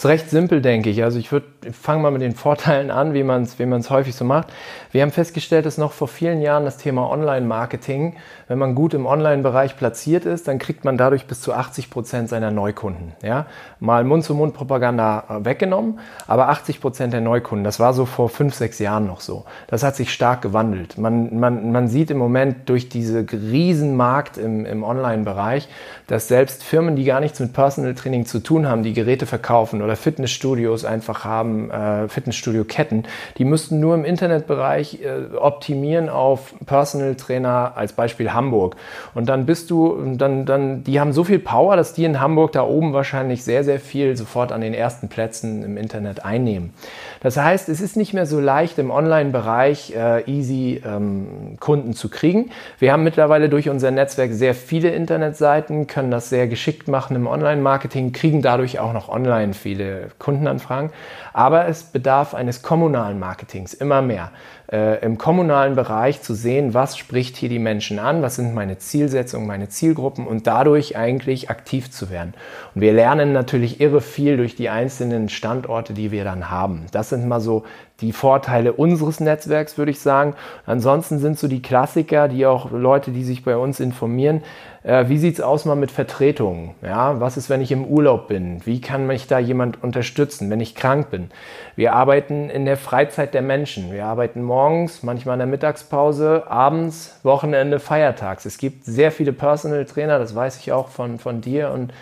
ist 0.00 0.06
recht 0.06 0.30
simpel, 0.30 0.62
denke 0.62 0.88
ich. 0.88 1.02
Also 1.04 1.18
ich 1.18 1.30
würde 1.30 1.46
fange 1.72 2.02
mal 2.02 2.10
mit 2.10 2.22
den 2.22 2.34
Vorteilen 2.34 2.90
an, 2.90 3.12
wie 3.12 3.22
man 3.22 3.42
es 3.42 3.58
wie 3.58 3.90
häufig 3.90 4.14
so 4.14 4.24
macht. 4.24 4.48
Wir 4.92 5.02
haben 5.02 5.12
festgestellt, 5.12 5.66
dass 5.66 5.78
noch 5.78 5.92
vor 5.92 6.08
vielen 6.08 6.42
Jahren 6.42 6.64
das 6.64 6.76
Thema 6.76 7.08
Online-Marketing, 7.08 8.16
wenn 8.48 8.58
man 8.58 8.74
gut 8.74 8.92
im 8.92 9.06
Online-Bereich 9.06 9.76
platziert 9.76 10.24
ist, 10.24 10.48
dann 10.48 10.58
kriegt 10.58 10.84
man 10.84 10.96
dadurch 10.96 11.26
bis 11.26 11.40
zu 11.40 11.52
80 11.52 11.90
Prozent 11.90 12.28
seiner 12.28 12.50
Neukunden. 12.50 13.12
Ja? 13.22 13.46
Mal 13.78 14.02
Mund-zu-Mund-Propaganda 14.02 15.24
äh, 15.28 15.44
weggenommen, 15.44 16.00
aber 16.26 16.48
80 16.48 16.80
Prozent 16.80 17.12
der 17.12 17.20
Neukunden, 17.20 17.62
das 17.62 17.78
war 17.78 17.94
so 17.94 18.04
vor 18.04 18.28
fünf, 18.28 18.54
sechs 18.54 18.80
Jahren 18.80 19.06
noch 19.06 19.20
so. 19.20 19.44
Das 19.68 19.84
hat 19.84 19.94
sich 19.94 20.12
stark 20.12 20.42
gewandelt. 20.42 20.98
Man, 20.98 21.38
man, 21.38 21.70
man 21.70 21.86
sieht 21.86 22.10
im 22.10 22.18
Moment 22.18 22.68
durch 22.68 22.88
diese 22.88 23.24
riesen 23.30 23.96
Markt 23.96 24.38
im, 24.38 24.66
im 24.66 24.82
Online-Bereich, 24.82 25.68
dass 26.08 26.26
selbst 26.26 26.64
Firmen, 26.64 26.96
die 26.96 27.04
gar 27.04 27.20
nichts 27.20 27.38
mit 27.38 27.52
Personal 27.52 27.94
Training 27.94 28.26
zu 28.26 28.40
tun 28.40 28.66
haben, 28.66 28.82
die 28.82 28.92
Geräte 28.92 29.26
verkaufen 29.26 29.82
oder 29.82 29.94
Fitnessstudios 29.94 30.84
einfach 30.84 31.24
haben, 31.24 31.70
äh, 31.70 32.08
Fitnessstudio-Ketten, 32.08 33.04
die 33.38 33.44
müssten 33.44 33.78
nur 33.78 33.94
im 33.94 34.04
Internetbereich 34.04 34.79
äh, 34.80 35.36
optimieren 35.36 36.08
auf 36.08 36.54
Personal 36.66 37.14
Trainer, 37.14 37.72
als 37.76 37.92
Beispiel 37.92 38.32
Hamburg. 38.32 38.76
Und 39.14 39.28
dann 39.28 39.46
bist 39.46 39.70
du, 39.70 40.14
dann, 40.16 40.46
dann, 40.46 40.84
die 40.84 41.00
haben 41.00 41.12
so 41.12 41.24
viel 41.24 41.38
Power, 41.38 41.76
dass 41.76 41.92
die 41.92 42.04
in 42.04 42.20
Hamburg 42.20 42.52
da 42.52 42.62
oben 42.62 42.92
wahrscheinlich 42.92 43.44
sehr, 43.44 43.64
sehr 43.64 43.80
viel 43.80 44.16
sofort 44.16 44.52
an 44.52 44.60
den 44.60 44.74
ersten 44.74 45.08
Plätzen 45.08 45.62
im 45.62 45.76
Internet 45.76 46.24
einnehmen. 46.24 46.72
Das 47.20 47.36
heißt, 47.36 47.68
es 47.68 47.80
ist 47.80 47.96
nicht 47.96 48.14
mehr 48.14 48.26
so 48.26 48.40
leicht 48.40 48.78
im 48.78 48.90
Online-Bereich 48.90 49.94
äh, 49.94 50.24
easy 50.30 50.82
ähm, 50.84 51.56
Kunden 51.60 51.92
zu 51.92 52.08
kriegen. 52.08 52.50
Wir 52.78 52.92
haben 52.92 53.04
mittlerweile 53.04 53.48
durch 53.48 53.68
unser 53.68 53.90
Netzwerk 53.90 54.32
sehr 54.32 54.54
viele 54.54 54.90
Internetseiten, 54.90 55.86
können 55.86 56.10
das 56.10 56.30
sehr 56.30 56.48
geschickt 56.48 56.88
machen 56.88 57.16
im 57.16 57.26
Online-Marketing, 57.26 58.12
kriegen 58.12 58.42
dadurch 58.42 58.78
auch 58.78 58.92
noch 58.92 59.08
online 59.08 59.54
viele 59.54 60.08
Kundenanfragen. 60.18 60.90
Aber 61.32 61.68
es 61.68 61.82
bedarf 61.82 62.34
eines 62.34 62.62
kommunalen 62.62 63.18
Marketings 63.18 63.74
immer 63.74 64.02
mehr 64.02 64.30
äh, 64.70 65.04
im 65.04 65.18
kommunalen 65.18 65.74
Bereich 65.74 66.22
zu 66.22 66.34
sehen, 66.34 66.74
was 66.74 66.96
spricht 66.96 67.36
hier 67.36 67.48
die 67.48 67.58
Menschen 67.58 67.98
an, 67.98 68.22
was 68.22 68.36
sind 68.36 68.54
meine 68.54 68.78
Zielsetzungen, 68.78 69.46
meine 69.46 69.68
Zielgruppen 69.68 70.26
und 70.26 70.46
dadurch 70.46 70.96
eigentlich 70.96 71.50
aktiv 71.50 71.90
zu 71.90 72.10
werden. 72.10 72.34
Und 72.74 72.80
wir 72.80 72.92
lernen 72.92 73.32
natürlich 73.32 73.80
irre 73.80 74.00
viel 74.00 74.36
durch 74.36 74.54
die 74.54 74.68
einzelnen 74.68 75.28
Standorte, 75.28 75.92
die 75.92 76.12
wir 76.12 76.24
dann 76.24 76.50
haben. 76.50 76.86
Das 76.92 77.08
sind 77.08 77.26
mal 77.26 77.40
so 77.40 77.64
die 78.00 78.12
Vorteile 78.12 78.72
unseres 78.72 79.20
Netzwerks, 79.20 79.78
würde 79.78 79.90
ich 79.90 80.00
sagen. 80.00 80.34
Ansonsten 80.66 81.18
sind 81.18 81.38
so 81.38 81.48
die 81.48 81.62
Klassiker, 81.62 82.28
die 82.28 82.46
auch 82.46 82.70
Leute, 82.70 83.10
die 83.10 83.24
sich 83.24 83.44
bei 83.44 83.56
uns 83.56 83.80
informieren, 83.80 84.42
äh, 84.82 85.08
wie 85.08 85.18
sieht's 85.18 85.40
aus 85.40 85.66
mal 85.66 85.74
mit 85.74 85.90
Vertretungen? 85.90 86.70
Ja, 86.82 87.20
was 87.20 87.36
ist, 87.36 87.50
wenn 87.50 87.60
ich 87.60 87.70
im 87.70 87.84
Urlaub 87.84 88.28
bin? 88.28 88.64
Wie 88.64 88.80
kann 88.80 89.06
mich 89.06 89.26
da 89.26 89.38
jemand 89.38 89.82
unterstützen, 89.82 90.48
wenn 90.48 90.60
ich 90.60 90.74
krank 90.74 91.10
bin? 91.10 91.30
Wir 91.76 91.92
arbeiten 91.92 92.48
in 92.48 92.64
der 92.64 92.78
Freizeit 92.78 93.34
der 93.34 93.42
Menschen. 93.42 93.92
Wir 93.92 94.06
arbeiten 94.06 94.42
morgens, 94.42 95.02
manchmal 95.02 95.34
in 95.34 95.40
der 95.40 95.46
Mittagspause, 95.48 96.44
abends, 96.48 97.18
Wochenende, 97.22 97.78
feiertags. 97.78 98.46
Es 98.46 98.56
gibt 98.56 98.84
sehr 98.84 99.12
viele 99.12 99.32
Personal 99.32 99.84
Trainer, 99.84 100.18
das 100.18 100.34
weiß 100.34 100.58
ich 100.58 100.72
auch 100.72 100.88
von, 100.88 101.18
von 101.18 101.40
dir 101.42 101.70
und 101.70 101.92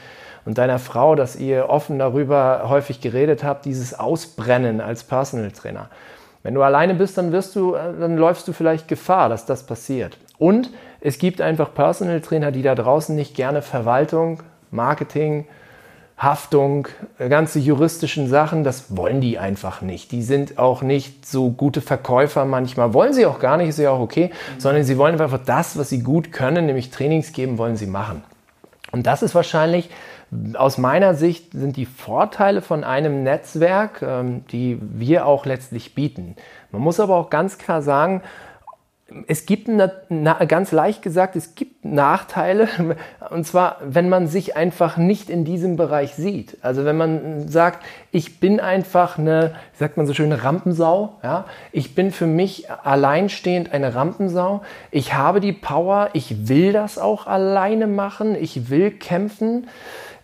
und 0.48 0.56
deiner 0.56 0.78
Frau, 0.78 1.14
dass 1.14 1.36
ihr 1.36 1.68
offen 1.68 1.98
darüber 1.98 2.70
häufig 2.70 3.02
geredet 3.02 3.44
habt, 3.44 3.66
dieses 3.66 3.92
Ausbrennen 3.92 4.80
als 4.80 5.04
Personal 5.04 5.50
Trainer. 5.50 5.90
Wenn 6.42 6.54
du 6.54 6.62
alleine 6.62 6.94
bist, 6.94 7.18
dann 7.18 7.32
wirst 7.32 7.54
du, 7.54 7.74
äh, 7.74 7.92
dann 8.00 8.16
läufst 8.16 8.48
du 8.48 8.54
vielleicht 8.54 8.88
Gefahr, 8.88 9.28
dass 9.28 9.44
das 9.44 9.64
passiert. 9.64 10.16
Und 10.38 10.70
es 11.02 11.18
gibt 11.18 11.42
einfach 11.42 11.74
Personal 11.74 12.22
Trainer, 12.22 12.50
die 12.50 12.62
da 12.62 12.74
draußen 12.74 13.14
nicht 13.14 13.34
gerne 13.36 13.60
Verwaltung, 13.60 14.42
Marketing, 14.70 15.46
Haftung, 16.16 16.88
äh, 17.18 17.28
ganze 17.28 17.58
juristischen 17.58 18.26
Sachen, 18.26 18.64
das 18.64 18.96
wollen 18.96 19.20
die 19.20 19.38
einfach 19.38 19.82
nicht. 19.82 20.12
Die 20.12 20.22
sind 20.22 20.58
auch 20.58 20.80
nicht 20.80 21.26
so 21.26 21.50
gute 21.50 21.82
Verkäufer 21.82 22.46
manchmal, 22.46 22.94
wollen 22.94 23.12
sie 23.12 23.26
auch 23.26 23.38
gar 23.38 23.58
nicht, 23.58 23.68
ist 23.68 23.78
ja 23.78 23.90
auch 23.90 24.00
okay, 24.00 24.30
mhm. 24.30 24.60
sondern 24.60 24.84
sie 24.84 24.96
wollen 24.96 25.20
einfach 25.20 25.44
das, 25.44 25.76
was 25.76 25.90
sie 25.90 26.02
gut 26.02 26.32
können, 26.32 26.64
nämlich 26.64 26.88
Trainings 26.88 27.34
geben, 27.34 27.58
wollen 27.58 27.76
sie 27.76 27.86
machen. 27.86 28.22
Und 28.92 29.06
das 29.06 29.22
ist 29.22 29.34
wahrscheinlich 29.34 29.90
aus 30.54 30.78
meiner 30.78 31.14
Sicht 31.14 31.52
sind 31.52 31.76
die 31.76 31.86
Vorteile 31.86 32.60
von 32.60 32.84
einem 32.84 33.22
Netzwerk, 33.22 34.02
ähm, 34.02 34.44
die 34.48 34.78
wir 34.80 35.26
auch 35.26 35.46
letztlich 35.46 35.94
bieten. 35.94 36.36
Man 36.70 36.82
muss 36.82 37.00
aber 37.00 37.16
auch 37.16 37.30
ganz 37.30 37.58
klar 37.58 37.82
sagen, 37.82 38.22
es 39.26 39.46
gibt 39.46 39.70
eine, 39.70 39.90
ganz 40.46 40.70
leicht 40.70 41.00
gesagt, 41.00 41.34
es 41.34 41.54
gibt 41.54 41.82
Nachteile. 41.84 42.68
Und 43.30 43.46
zwar, 43.46 43.78
wenn 43.82 44.10
man 44.10 44.26
sich 44.26 44.54
einfach 44.54 44.98
nicht 44.98 45.30
in 45.30 45.46
diesem 45.46 45.76
Bereich 45.76 46.14
sieht. 46.14 46.58
Also 46.60 46.84
wenn 46.84 46.98
man 46.98 47.48
sagt, 47.48 47.84
ich 48.10 48.38
bin 48.38 48.60
einfach 48.60 49.16
eine, 49.16 49.54
sagt 49.72 49.96
man 49.96 50.06
so 50.06 50.12
schön, 50.12 50.32
Rampensau. 50.32 51.14
Ja? 51.22 51.46
Ich 51.72 51.94
bin 51.94 52.10
für 52.10 52.26
mich 52.26 52.70
alleinstehend 52.70 53.72
eine 53.72 53.94
Rampensau. 53.94 54.60
Ich 54.90 55.14
habe 55.14 55.40
die 55.40 55.54
Power. 55.54 56.10
Ich 56.12 56.48
will 56.48 56.74
das 56.74 56.98
auch 56.98 57.26
alleine 57.26 57.86
machen. 57.86 58.36
Ich 58.38 58.68
will 58.68 58.90
kämpfen. 58.90 59.68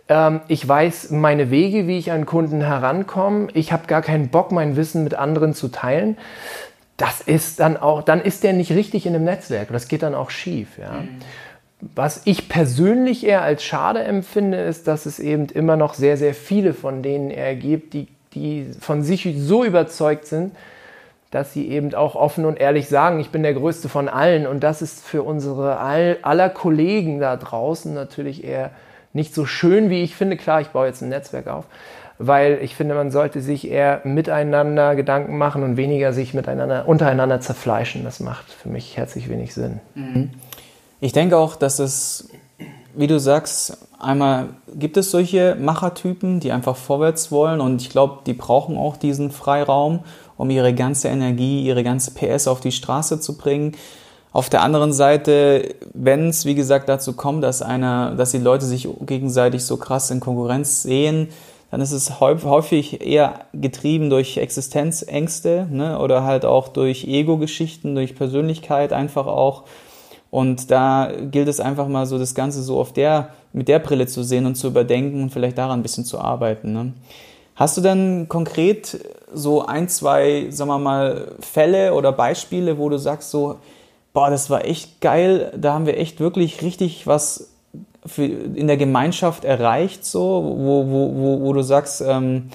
Ähm, 0.08 0.40
ich 0.48 0.66
weiß 0.66 1.10
meine 1.10 1.50
Wege, 1.50 1.86
wie 1.86 1.98
ich 1.98 2.12
an 2.12 2.26
Kunden 2.26 2.60
herankomme. 2.60 3.48
Ich 3.54 3.72
habe 3.72 3.86
gar 3.86 4.02
keinen 4.02 4.28
Bock, 4.28 4.52
mein 4.52 4.76
Wissen 4.76 5.04
mit 5.04 5.14
anderen 5.14 5.54
zu 5.54 5.68
teilen. 5.68 6.16
Das 6.96 7.20
ist 7.20 7.60
dann 7.60 7.76
auch, 7.76 8.02
dann 8.02 8.20
ist 8.20 8.44
der 8.44 8.52
nicht 8.52 8.70
richtig 8.72 9.06
in 9.06 9.14
einem 9.14 9.24
Netzwerk. 9.24 9.68
Das 9.72 9.88
geht 9.88 10.02
dann 10.02 10.14
auch 10.14 10.30
schief. 10.30 10.78
Ja. 10.78 10.92
Mhm. 10.92 11.08
Was 11.94 12.22
ich 12.24 12.48
persönlich 12.48 13.26
eher 13.26 13.42
als 13.42 13.62
schade 13.62 14.02
empfinde, 14.02 14.58
ist, 14.58 14.86
dass 14.86 15.06
es 15.06 15.18
eben 15.18 15.46
immer 15.46 15.76
noch 15.76 15.94
sehr, 15.94 16.16
sehr 16.16 16.34
viele 16.34 16.72
von 16.72 17.02
denen 17.02 17.30
er 17.30 17.54
gibt, 17.56 17.94
die, 17.94 18.08
die 18.34 18.66
von 18.80 19.02
sich 19.02 19.28
so 19.36 19.64
überzeugt 19.64 20.26
sind, 20.26 20.54
dass 21.30 21.52
sie 21.52 21.68
eben 21.68 21.92
auch 21.94 22.14
offen 22.14 22.44
und 22.44 22.60
ehrlich 22.60 22.88
sagen, 22.88 23.18
ich 23.18 23.30
bin 23.30 23.42
der 23.42 23.54
Größte 23.54 23.88
von 23.88 24.08
allen. 24.08 24.46
Und 24.46 24.60
das 24.60 24.82
ist 24.82 25.04
für 25.04 25.24
unsere 25.24 25.78
all, 25.78 26.18
aller 26.22 26.48
Kollegen 26.48 27.18
da 27.18 27.36
draußen 27.36 27.92
natürlich 27.92 28.44
eher 28.44 28.70
nicht 29.14 29.34
so 29.34 29.46
schön, 29.46 29.88
wie 29.88 30.02
ich 30.02 30.14
finde. 30.14 30.36
Klar, 30.36 30.60
ich 30.60 30.68
baue 30.68 30.86
jetzt 30.86 31.00
ein 31.00 31.08
Netzwerk 31.08 31.46
auf, 31.46 31.64
weil 32.18 32.58
ich 32.60 32.74
finde, 32.74 32.94
man 32.94 33.10
sollte 33.10 33.40
sich 33.40 33.70
eher 33.70 34.02
miteinander 34.04 34.94
Gedanken 34.94 35.38
machen 35.38 35.62
und 35.62 35.76
weniger 35.78 36.12
sich 36.12 36.34
miteinander, 36.34 36.86
untereinander 36.86 37.40
zerfleischen. 37.40 38.04
Das 38.04 38.20
macht 38.20 38.52
für 38.52 38.68
mich 38.68 38.96
herzlich 38.96 39.30
wenig 39.30 39.54
Sinn. 39.54 39.80
Mhm. 39.94 40.30
Ich 41.00 41.12
denke 41.12 41.38
auch, 41.38 41.56
dass 41.56 41.78
es, 41.78 42.28
wie 42.94 43.06
du 43.06 43.18
sagst, 43.18 43.78
einmal 43.98 44.48
gibt 44.74 44.96
es 44.96 45.10
solche 45.10 45.56
Machertypen, 45.58 46.40
die 46.40 46.52
einfach 46.52 46.76
vorwärts 46.76 47.30
wollen 47.30 47.60
und 47.60 47.80
ich 47.80 47.90
glaube, 47.90 48.18
die 48.26 48.34
brauchen 48.34 48.76
auch 48.76 48.96
diesen 48.96 49.30
Freiraum 49.30 50.00
um 50.36 50.50
ihre 50.50 50.74
ganze 50.74 51.08
Energie, 51.08 51.64
ihre 51.64 51.84
ganze 51.84 52.12
PS 52.12 52.48
auf 52.48 52.60
die 52.60 52.72
Straße 52.72 53.20
zu 53.20 53.38
bringen. 53.38 53.76
Auf 54.34 54.50
der 54.50 54.62
anderen 54.62 54.92
Seite, 54.92 55.76
wenn 55.92 56.28
es, 56.28 56.44
wie 56.44 56.56
gesagt, 56.56 56.88
dazu 56.88 57.12
kommt, 57.12 57.44
dass 57.44 57.62
einer, 57.62 58.16
dass 58.16 58.32
die 58.32 58.38
Leute 58.38 58.64
sich 58.66 58.88
gegenseitig 59.06 59.64
so 59.64 59.76
krass 59.76 60.10
in 60.10 60.18
Konkurrenz 60.18 60.82
sehen, 60.82 61.28
dann 61.70 61.80
ist 61.80 61.92
es 61.92 62.18
häufig 62.18 63.00
eher 63.00 63.46
getrieben 63.52 64.10
durch 64.10 64.36
Existenzängste 64.36 65.68
ne? 65.70 66.00
oder 66.00 66.24
halt 66.24 66.44
auch 66.44 66.66
durch 66.66 67.04
Ego-Geschichten, 67.04 67.94
durch 67.94 68.16
Persönlichkeit 68.16 68.92
einfach 68.92 69.28
auch. 69.28 69.62
Und 70.32 70.72
da 70.72 71.12
gilt 71.30 71.46
es 71.46 71.60
einfach 71.60 71.86
mal 71.86 72.04
so, 72.06 72.18
das 72.18 72.34
Ganze 72.34 72.60
so 72.60 72.80
auf 72.80 72.92
der, 72.92 73.28
mit 73.52 73.68
der 73.68 73.78
Brille 73.78 74.08
zu 74.08 74.24
sehen 74.24 74.46
und 74.46 74.56
zu 74.56 74.66
überdenken 74.66 75.22
und 75.22 75.30
vielleicht 75.30 75.58
daran 75.58 75.78
ein 75.78 75.84
bisschen 75.84 76.04
zu 76.04 76.18
arbeiten. 76.18 76.72
Ne? 76.72 76.92
Hast 77.54 77.76
du 77.76 77.80
denn 77.82 78.26
konkret 78.28 78.98
so 79.32 79.64
ein, 79.64 79.88
zwei, 79.88 80.48
sagen 80.50 80.70
wir 80.70 80.80
mal, 80.80 81.36
Fälle 81.38 81.94
oder 81.94 82.10
Beispiele, 82.10 82.78
wo 82.78 82.88
du 82.88 82.98
sagst 82.98 83.30
so, 83.30 83.60
boah, 84.14 84.30
das 84.30 84.48
war 84.48 84.64
echt 84.64 85.02
geil, 85.02 85.52
da 85.54 85.74
haben 85.74 85.84
wir 85.84 85.98
echt 85.98 86.20
wirklich 86.20 86.62
richtig 86.62 87.06
was 87.06 87.50
für, 88.06 88.24
in 88.24 88.66
der 88.66 88.76
Gemeinschaft 88.76 89.44
erreicht, 89.44 90.04
so, 90.04 90.20
wo, 90.20 90.86
wo, 90.86 91.14
wo, 91.14 91.40
wo 91.42 91.52
du 91.52 91.62
sagst, 91.62 92.00
ähm, 92.00 92.50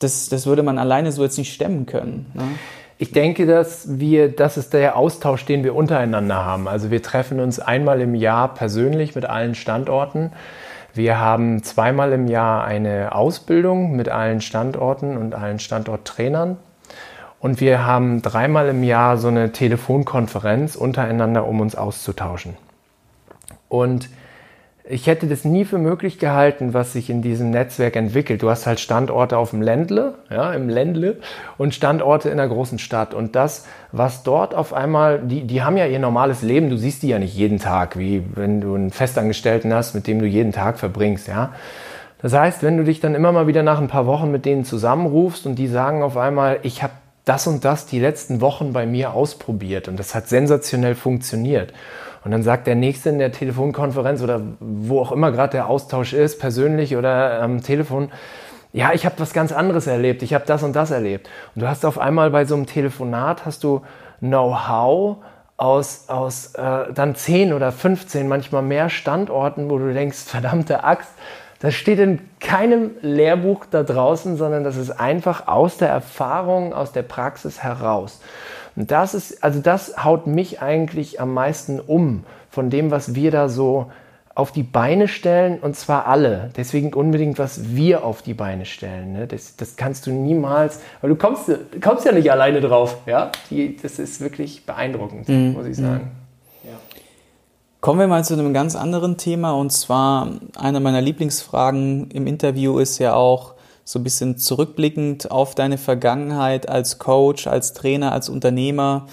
das, 0.00 0.28
das 0.28 0.46
würde 0.46 0.62
man 0.62 0.78
alleine 0.78 1.12
so 1.12 1.22
jetzt 1.22 1.38
nicht 1.38 1.52
stemmen 1.52 1.86
können. 1.86 2.26
Ne? 2.34 2.42
Ich 2.96 3.10
denke, 3.10 3.46
dass 3.46 3.98
wir, 3.98 4.34
das 4.34 4.56
ist 4.56 4.72
der 4.72 4.96
Austausch, 4.96 5.44
den 5.44 5.64
wir 5.64 5.74
untereinander 5.74 6.44
haben. 6.44 6.68
Also 6.68 6.90
wir 6.90 7.02
treffen 7.02 7.40
uns 7.40 7.58
einmal 7.58 8.00
im 8.00 8.14
Jahr 8.14 8.54
persönlich 8.54 9.14
mit 9.14 9.24
allen 9.24 9.54
Standorten. 9.54 10.32
Wir 10.94 11.18
haben 11.18 11.64
zweimal 11.64 12.12
im 12.12 12.28
Jahr 12.28 12.64
eine 12.64 13.14
Ausbildung 13.14 13.96
mit 13.96 14.08
allen 14.08 14.40
Standorten 14.40 15.16
und 15.16 15.34
allen 15.34 15.58
Standorttrainern. 15.58 16.56
Und 17.44 17.60
wir 17.60 17.84
haben 17.84 18.22
dreimal 18.22 18.70
im 18.70 18.82
Jahr 18.82 19.18
so 19.18 19.28
eine 19.28 19.52
Telefonkonferenz 19.52 20.76
untereinander, 20.76 21.46
um 21.46 21.60
uns 21.60 21.76
auszutauschen. 21.76 22.56
Und 23.68 24.08
ich 24.88 25.06
hätte 25.06 25.26
das 25.26 25.44
nie 25.44 25.66
für 25.66 25.76
möglich 25.76 26.18
gehalten, 26.18 26.72
was 26.72 26.94
sich 26.94 27.10
in 27.10 27.20
diesem 27.20 27.50
Netzwerk 27.50 27.96
entwickelt. 27.96 28.40
Du 28.40 28.48
hast 28.48 28.66
halt 28.66 28.80
Standorte 28.80 29.36
auf 29.36 29.50
dem 29.50 29.60
Ländle, 29.60 30.14
ja, 30.30 30.54
im 30.54 30.70
Ländle 30.70 31.18
und 31.58 31.74
Standorte 31.74 32.30
in 32.30 32.38
der 32.38 32.48
großen 32.48 32.78
Stadt. 32.78 33.12
Und 33.12 33.36
das, 33.36 33.66
was 33.92 34.22
dort 34.22 34.54
auf 34.54 34.72
einmal, 34.72 35.18
die, 35.18 35.46
die 35.46 35.62
haben 35.62 35.76
ja 35.76 35.84
ihr 35.84 35.98
normales 35.98 36.40
Leben. 36.40 36.70
Du 36.70 36.78
siehst 36.78 37.02
die 37.02 37.08
ja 37.08 37.18
nicht 37.18 37.36
jeden 37.36 37.58
Tag, 37.58 37.98
wie 37.98 38.24
wenn 38.34 38.62
du 38.62 38.74
einen 38.74 38.90
Festangestellten 38.90 39.74
hast, 39.74 39.94
mit 39.94 40.06
dem 40.06 40.18
du 40.18 40.24
jeden 40.24 40.52
Tag 40.52 40.78
verbringst, 40.78 41.28
ja. 41.28 41.52
Das 42.22 42.32
heißt, 42.32 42.62
wenn 42.62 42.78
du 42.78 42.84
dich 42.84 43.00
dann 43.00 43.14
immer 43.14 43.32
mal 43.32 43.46
wieder 43.46 43.62
nach 43.62 43.82
ein 43.82 43.88
paar 43.88 44.06
Wochen 44.06 44.30
mit 44.30 44.46
denen 44.46 44.64
zusammenrufst 44.64 45.44
und 45.44 45.56
die 45.56 45.66
sagen 45.66 46.02
auf 46.02 46.16
einmal, 46.16 46.58
ich 46.62 46.82
habe 46.82 46.94
das 47.24 47.46
und 47.46 47.64
das 47.64 47.86
die 47.86 48.00
letzten 48.00 48.40
Wochen 48.40 48.72
bei 48.72 48.86
mir 48.86 49.14
ausprobiert 49.14 49.88
und 49.88 49.98
das 49.98 50.14
hat 50.14 50.28
sensationell 50.28 50.94
funktioniert. 50.94 51.72
Und 52.24 52.30
dann 52.30 52.42
sagt 52.42 52.66
der 52.66 52.74
Nächste 52.74 53.10
in 53.10 53.18
der 53.18 53.32
Telefonkonferenz 53.32 54.22
oder 54.22 54.40
wo 54.60 55.00
auch 55.00 55.12
immer 55.12 55.30
gerade 55.30 55.52
der 55.52 55.68
Austausch 55.68 56.14
ist, 56.14 56.38
persönlich 56.38 56.96
oder 56.96 57.42
am 57.42 57.62
Telefon, 57.62 58.10
ja, 58.72 58.92
ich 58.92 59.06
habe 59.06 59.14
was 59.18 59.32
ganz 59.32 59.52
anderes 59.52 59.86
erlebt, 59.86 60.22
ich 60.22 60.34
habe 60.34 60.44
das 60.46 60.62
und 60.62 60.74
das 60.74 60.90
erlebt. 60.90 61.28
Und 61.54 61.62
du 61.62 61.68
hast 61.68 61.84
auf 61.84 61.98
einmal 61.98 62.30
bei 62.30 62.44
so 62.44 62.56
einem 62.56 62.66
Telefonat, 62.66 63.46
hast 63.46 63.62
du 63.62 63.82
Know-how 64.20 65.18
aus, 65.56 66.08
aus 66.08 66.54
äh, 66.54 66.92
dann 66.92 67.14
10 67.14 67.52
oder 67.52 67.70
15, 67.70 68.26
manchmal 68.26 68.62
mehr 68.62 68.88
Standorten, 68.88 69.70
wo 69.70 69.78
du 69.78 69.92
denkst, 69.92 70.18
verdammte 70.18 70.82
Axt, 70.82 71.10
das 71.60 71.74
steht 71.74 71.98
in 71.98 72.20
keinem 72.40 72.90
Lehrbuch 73.00 73.64
da 73.70 73.82
draußen, 73.82 74.36
sondern 74.36 74.64
das 74.64 74.76
ist 74.76 74.90
einfach 74.90 75.48
aus 75.48 75.78
der 75.78 75.88
Erfahrung, 75.88 76.72
aus 76.72 76.92
der 76.92 77.02
Praxis 77.02 77.62
heraus. 77.62 78.20
Und 78.76 78.90
das 78.90 79.14
ist, 79.14 79.42
also 79.42 79.60
das 79.60 80.04
haut 80.04 80.26
mich 80.26 80.60
eigentlich 80.60 81.20
am 81.20 81.32
meisten 81.32 81.80
um 81.80 82.24
von 82.50 82.70
dem, 82.70 82.90
was 82.90 83.14
wir 83.14 83.30
da 83.30 83.48
so 83.48 83.90
auf 84.34 84.50
die 84.50 84.64
Beine 84.64 85.06
stellen 85.06 85.60
und 85.60 85.76
zwar 85.76 86.06
alle. 86.06 86.50
Deswegen 86.56 86.92
unbedingt, 86.92 87.38
was 87.38 87.76
wir 87.76 88.04
auf 88.04 88.20
die 88.20 88.34
Beine 88.34 88.64
stellen. 88.64 89.12
Ne? 89.12 89.26
Das, 89.28 89.56
das 89.56 89.76
kannst 89.76 90.06
du 90.06 90.10
niemals, 90.10 90.80
weil 91.00 91.10
du 91.10 91.16
kommst, 91.16 91.50
kommst 91.80 92.04
ja 92.04 92.12
nicht 92.12 92.30
alleine 92.32 92.60
drauf. 92.60 92.98
Ja? 93.06 93.30
Die, 93.50 93.76
das 93.76 94.00
ist 94.00 94.20
wirklich 94.20 94.66
beeindruckend, 94.66 95.28
mhm. 95.28 95.52
muss 95.52 95.66
ich 95.66 95.76
sagen. 95.76 96.10
Ja. 96.64 96.70
Kommen 97.84 98.00
wir 98.00 98.06
mal 98.06 98.24
zu 98.24 98.32
einem 98.32 98.54
ganz 98.54 98.76
anderen 98.76 99.18
Thema 99.18 99.52
und 99.52 99.70
zwar 99.70 100.30
eine 100.56 100.80
meiner 100.80 101.02
Lieblingsfragen 101.02 102.10
im 102.12 102.26
Interview 102.26 102.78
ist 102.78 102.98
ja 102.98 103.12
auch, 103.12 103.52
so 103.84 103.98
ein 103.98 104.02
bisschen 104.02 104.38
zurückblickend 104.38 105.30
auf 105.30 105.54
deine 105.54 105.76
Vergangenheit 105.76 106.66
als 106.66 106.98
Coach, 106.98 107.46
als 107.46 107.74
Trainer, 107.74 108.12
als 108.12 108.30
Unternehmer. 108.30 109.06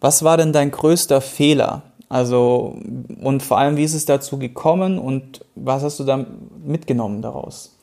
Was 0.00 0.22
war 0.22 0.36
denn 0.36 0.52
dein 0.52 0.70
größter 0.70 1.22
Fehler? 1.22 1.80
Also, 2.10 2.76
und 3.22 3.42
vor 3.42 3.56
allem, 3.56 3.78
wie 3.78 3.84
ist 3.84 3.94
es 3.94 4.04
dazu 4.04 4.38
gekommen 4.38 4.98
und 4.98 5.42
was 5.54 5.82
hast 5.82 5.98
du 5.98 6.04
dann 6.04 6.26
mitgenommen 6.62 7.22
daraus? 7.22 7.78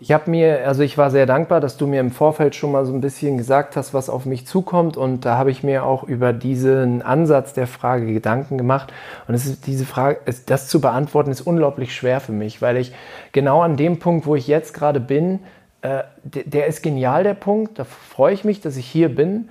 Ich 0.00 0.12
habe 0.12 0.30
mir, 0.30 0.64
also 0.66 0.82
ich 0.82 0.96
war 0.96 1.10
sehr 1.10 1.26
dankbar, 1.26 1.60
dass 1.60 1.76
du 1.76 1.88
mir 1.88 1.98
im 1.98 2.12
Vorfeld 2.12 2.54
schon 2.54 2.70
mal 2.70 2.86
so 2.86 2.92
ein 2.92 3.00
bisschen 3.00 3.36
gesagt 3.36 3.74
hast, 3.74 3.94
was 3.94 4.08
auf 4.08 4.26
mich 4.26 4.46
zukommt. 4.46 4.96
Und 4.96 5.24
da 5.24 5.36
habe 5.36 5.50
ich 5.50 5.64
mir 5.64 5.84
auch 5.84 6.04
über 6.04 6.32
diesen 6.32 7.02
Ansatz 7.02 7.52
der 7.52 7.66
Frage 7.66 8.12
Gedanken 8.12 8.58
gemacht. 8.58 8.92
Und 9.26 9.34
es 9.34 9.46
ist 9.46 9.66
diese 9.66 9.84
Frage, 9.84 10.20
das 10.46 10.68
zu 10.68 10.80
beantworten, 10.80 11.32
ist 11.32 11.40
unglaublich 11.40 11.94
schwer 11.96 12.20
für 12.20 12.30
mich, 12.32 12.62
weil 12.62 12.76
ich 12.76 12.92
genau 13.32 13.60
an 13.62 13.76
dem 13.76 13.98
Punkt, 13.98 14.26
wo 14.26 14.36
ich 14.36 14.46
jetzt 14.46 14.72
gerade 14.72 15.00
bin, 15.00 15.40
äh, 15.82 16.04
der, 16.22 16.44
der 16.44 16.66
ist 16.68 16.82
genial, 16.82 17.24
der 17.24 17.34
Punkt. 17.34 17.80
Da 17.80 17.84
freue 17.84 18.34
ich 18.34 18.44
mich, 18.44 18.60
dass 18.60 18.76
ich 18.76 18.86
hier 18.86 19.12
bin. 19.12 19.48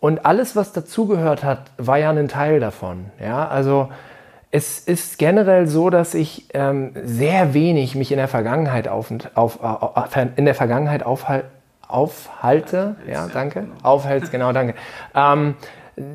Und 0.00 0.26
alles, 0.26 0.56
was 0.56 0.72
dazugehört 0.72 1.44
hat, 1.44 1.70
war 1.78 1.98
ja 1.98 2.10
ein 2.10 2.28
Teil 2.28 2.58
davon. 2.58 3.06
Ja, 3.20 3.46
also 3.46 3.88
es 4.50 4.80
ist 4.80 5.18
generell 5.18 5.66
so, 5.66 5.90
dass 5.90 6.14
ich 6.14 6.46
ähm, 6.54 6.92
sehr 7.04 7.52
wenig 7.52 7.94
mich 7.94 8.12
in 8.12 8.18
der 8.18 8.28
Vergangenheit 8.28 8.88
auf, 8.88 9.12
auf, 9.34 9.62
auf 9.62 10.16
in 10.36 10.44
der 10.44 10.54
Vergangenheit 10.54 11.04
aufhal, 11.04 11.44
aufhalte. 11.88 12.96
Ja, 13.10 13.28
danke. 13.32 13.66
Aufhältst, 13.82 14.32
genau, 14.32 14.52
danke. 14.52 14.74
Ähm, 15.14 15.54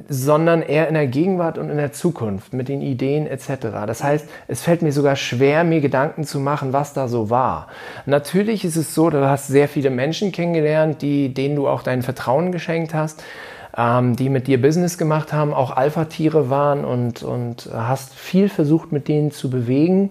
sondern 0.08 0.62
eher 0.62 0.88
in 0.88 0.94
der 0.94 1.08
Gegenwart 1.08 1.58
und 1.58 1.72
in 1.72 1.78
der 1.78 1.91
Zukunft 1.91 2.54
mit 2.54 2.67
den 2.67 2.82
Ideen 2.82 3.26
etc. 3.26 3.48
Das 3.88 4.04
heißt, 4.04 4.30
es 4.48 4.62
fällt 4.62 4.84
mir 4.84 4.91
sogar 4.91 5.15
schwer, 5.15 5.63
mir 5.63 5.82
Gedanken 5.82 6.24
zu 6.24 6.39
machen, 6.39 6.72
was 6.72 6.94
da 6.94 7.08
so 7.08 7.32
war. 7.32 7.67
Natürlich 8.06 8.63
ist 8.63 8.76
es 8.76 8.94
so, 8.94 9.10
du 9.10 9.28
hast 9.28 9.48
sehr 9.48 9.67
viele 9.67 9.89
Menschen 9.89 10.32
kennengelernt, 10.32 11.02
die, 11.02 11.34
denen 11.34 11.56
du 11.56 11.67
auch 11.67 11.82
dein 11.82 12.04
Vertrauen 12.04 12.52
geschenkt 12.52 12.94
hast, 12.94 13.24
ähm, 13.78 14.16
die 14.16 14.30
mit 14.30 14.48
dir 14.48 14.62
Business 14.62 14.98
gemacht 14.98 15.34
haben, 15.34 15.54
auch 15.54 15.72
Alpha-Tiere 15.76 16.50
waren 16.50 16.86
und, 16.86 17.24
und 17.24 17.70
hast 17.74 18.14
viel 18.14 18.50
versucht, 18.50 18.92
mit 18.92 19.08
denen 19.08 19.32
zu 19.32 19.50
bewegen 19.50 20.10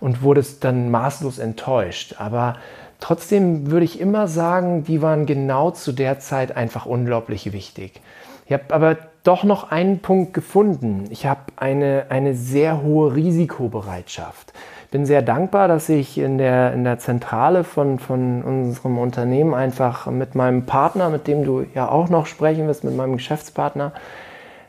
und 0.00 0.22
wurdest 0.22 0.64
dann 0.64 0.90
maßlos 0.90 1.38
enttäuscht. 1.38 2.16
Aber 2.18 2.56
trotzdem 3.00 3.70
würde 3.70 3.84
ich 3.84 4.00
immer 4.00 4.28
sagen, 4.28 4.84
die 4.84 5.02
waren 5.02 5.26
genau 5.26 5.70
zu 5.70 5.92
der 5.92 6.20
Zeit 6.20 6.56
einfach 6.56 6.86
unglaublich 6.86 7.52
wichtig. 7.52 8.00
Ich 8.46 8.52
habe 8.52 8.74
aber 8.74 8.96
doch 9.22 9.44
noch 9.44 9.70
einen 9.70 10.00
Punkt 10.00 10.34
gefunden. 10.34 11.04
Ich 11.10 11.26
habe 11.26 11.40
eine, 11.56 12.06
eine 12.08 12.34
sehr 12.34 12.82
hohe 12.82 13.14
Risikobereitschaft. 13.14 14.52
Bin 14.90 15.04
sehr 15.04 15.20
dankbar, 15.20 15.68
dass 15.68 15.88
ich 15.90 16.16
in 16.16 16.38
der, 16.38 16.72
in 16.72 16.82
der 16.82 16.98
Zentrale 16.98 17.62
von, 17.62 17.98
von 17.98 18.42
unserem 18.42 18.96
Unternehmen 18.96 19.52
einfach 19.52 20.06
mit 20.06 20.34
meinem 20.34 20.64
Partner, 20.64 21.10
mit 21.10 21.26
dem 21.26 21.44
du 21.44 21.66
ja 21.74 21.90
auch 21.90 22.08
noch 22.08 22.24
sprechen 22.24 22.66
wirst, 22.66 22.84
mit 22.84 22.96
meinem 22.96 23.16
Geschäftspartner, 23.16 23.92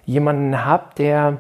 jemanden 0.06 0.66
habe, 0.66 0.86
der 0.98 1.40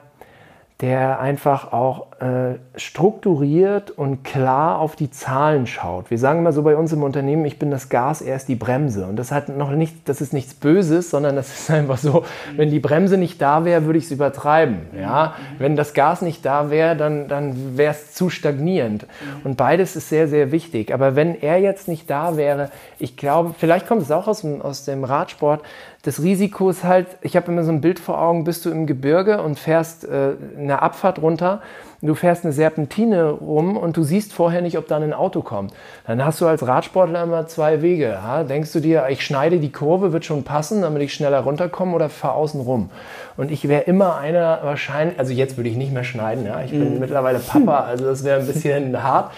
der 0.81 1.19
einfach 1.19 1.73
auch 1.73 2.07
äh, 2.21 2.55
strukturiert 2.75 3.91
und 3.91 4.23
klar 4.23 4.79
auf 4.79 4.95
die 4.95 5.11
Zahlen 5.11 5.67
schaut. 5.67 6.09
Wir 6.09 6.17
sagen 6.17 6.39
immer 6.39 6.53
so 6.53 6.63
bei 6.63 6.77
uns 6.77 6.93
im 6.93 7.03
Unternehmen, 7.03 7.43
ich 7.43 7.59
bin 7.59 7.69
das 7.69 7.89
Gas, 7.89 8.21
er 8.21 8.37
ist 8.37 8.47
die 8.47 8.55
Bremse. 8.55 9.05
Und 9.05 9.17
das 9.17 9.33
hat 9.33 9.49
noch 9.49 9.71
nicht, 9.71 10.07
das 10.07 10.21
ist 10.21 10.31
nichts 10.31 10.53
Böses, 10.53 11.09
sondern 11.09 11.35
das 11.35 11.49
ist 11.49 11.69
einfach 11.69 11.97
so, 11.97 12.23
wenn 12.55 12.71
die 12.71 12.79
Bremse 12.79 13.17
nicht 13.17 13.41
da 13.41 13.65
wäre, 13.65 13.83
würde 13.85 13.99
ich 13.99 14.05
es 14.05 14.11
übertreiben. 14.11 14.87
Ja? 14.97 15.35
Wenn 15.57 15.75
das 15.75 15.93
Gas 15.93 16.21
nicht 16.21 16.45
da 16.45 16.69
wäre, 16.69 16.95
dann, 16.95 17.27
dann 17.27 17.77
wäre 17.77 17.91
es 17.91 18.13
zu 18.13 18.29
stagnierend. 18.29 19.05
Und 19.43 19.57
beides 19.57 19.97
ist 19.97 20.07
sehr, 20.07 20.29
sehr 20.29 20.53
wichtig. 20.53 20.93
Aber 20.93 21.17
wenn 21.17 21.35
er 21.35 21.59
jetzt 21.59 21.89
nicht 21.89 22.09
da 22.09 22.37
wäre, 22.37 22.71
ich 22.99 23.17
glaube, 23.17 23.53
vielleicht 23.57 23.85
kommt 23.85 24.03
es 24.03 24.11
auch 24.11 24.27
aus 24.29 24.41
dem, 24.41 24.61
aus 24.61 24.85
dem 24.85 25.03
Radsport, 25.03 25.61
das 26.03 26.21
Risiko 26.21 26.69
ist 26.69 26.85
halt, 26.85 27.07
ich 27.21 27.35
habe 27.35 27.51
immer 27.51 27.63
so 27.63 27.71
ein 27.71 27.81
Bild 27.81 27.99
vor 27.99 28.21
Augen, 28.21 28.45
bist 28.45 28.65
du 28.65 28.69
im 28.69 28.87
Gebirge 28.87 29.41
und 29.41 29.59
fährst 29.59 30.05
äh, 30.05 30.31
eine 30.57 30.81
Abfahrt 30.81 31.21
runter, 31.21 31.61
du 32.01 32.15
fährst 32.15 32.45
eine 32.45 32.53
Serpentine 32.53 33.31
rum 33.31 33.75
und 33.75 33.97
du 33.97 34.03
siehst 34.03 34.31
vorher 34.31 34.61
nicht, 34.61 34.77
ob 34.77 34.87
da 34.87 34.95
ein 34.95 35.11
Auto 35.11 35.41
kommt. 35.41 35.73
Dann 36.07 36.23
hast 36.23 36.39
du 36.39 36.47
als 36.47 36.65
Radsportler 36.65 37.23
immer 37.23 37.47
zwei 37.47 37.81
Wege. 37.81 38.11
Ja? 38.11 38.43
Denkst 38.43 38.71
du 38.71 38.79
dir, 38.79 39.07
ich 39.09 39.25
schneide 39.25 39.59
die 39.59 39.73
Kurve, 39.73 40.13
wird 40.13 40.23
schon 40.23 40.43
passen, 40.43 40.83
damit 40.83 41.01
ich 41.01 41.13
schneller 41.13 41.41
runterkomme 41.41 41.93
oder 41.93 42.07
fahre 42.07 42.35
außen 42.35 42.61
rum. 42.61 42.89
Und 43.35 43.51
ich 43.51 43.67
wäre 43.67 43.81
immer 43.81 44.15
einer 44.15 44.59
wahrscheinlich, 44.63 45.19
also 45.19 45.33
jetzt 45.33 45.57
würde 45.57 45.69
ich 45.69 45.75
nicht 45.75 45.91
mehr 45.91 46.05
schneiden, 46.05 46.45
ja? 46.45 46.61
ich 46.61 46.71
bin 46.71 46.93
mhm. 46.93 46.99
mittlerweile 46.99 47.39
Papa, 47.39 47.81
also 47.81 48.05
das 48.05 48.23
wäre 48.23 48.39
ein 48.39 48.47
bisschen 48.47 49.03
hart. 49.03 49.31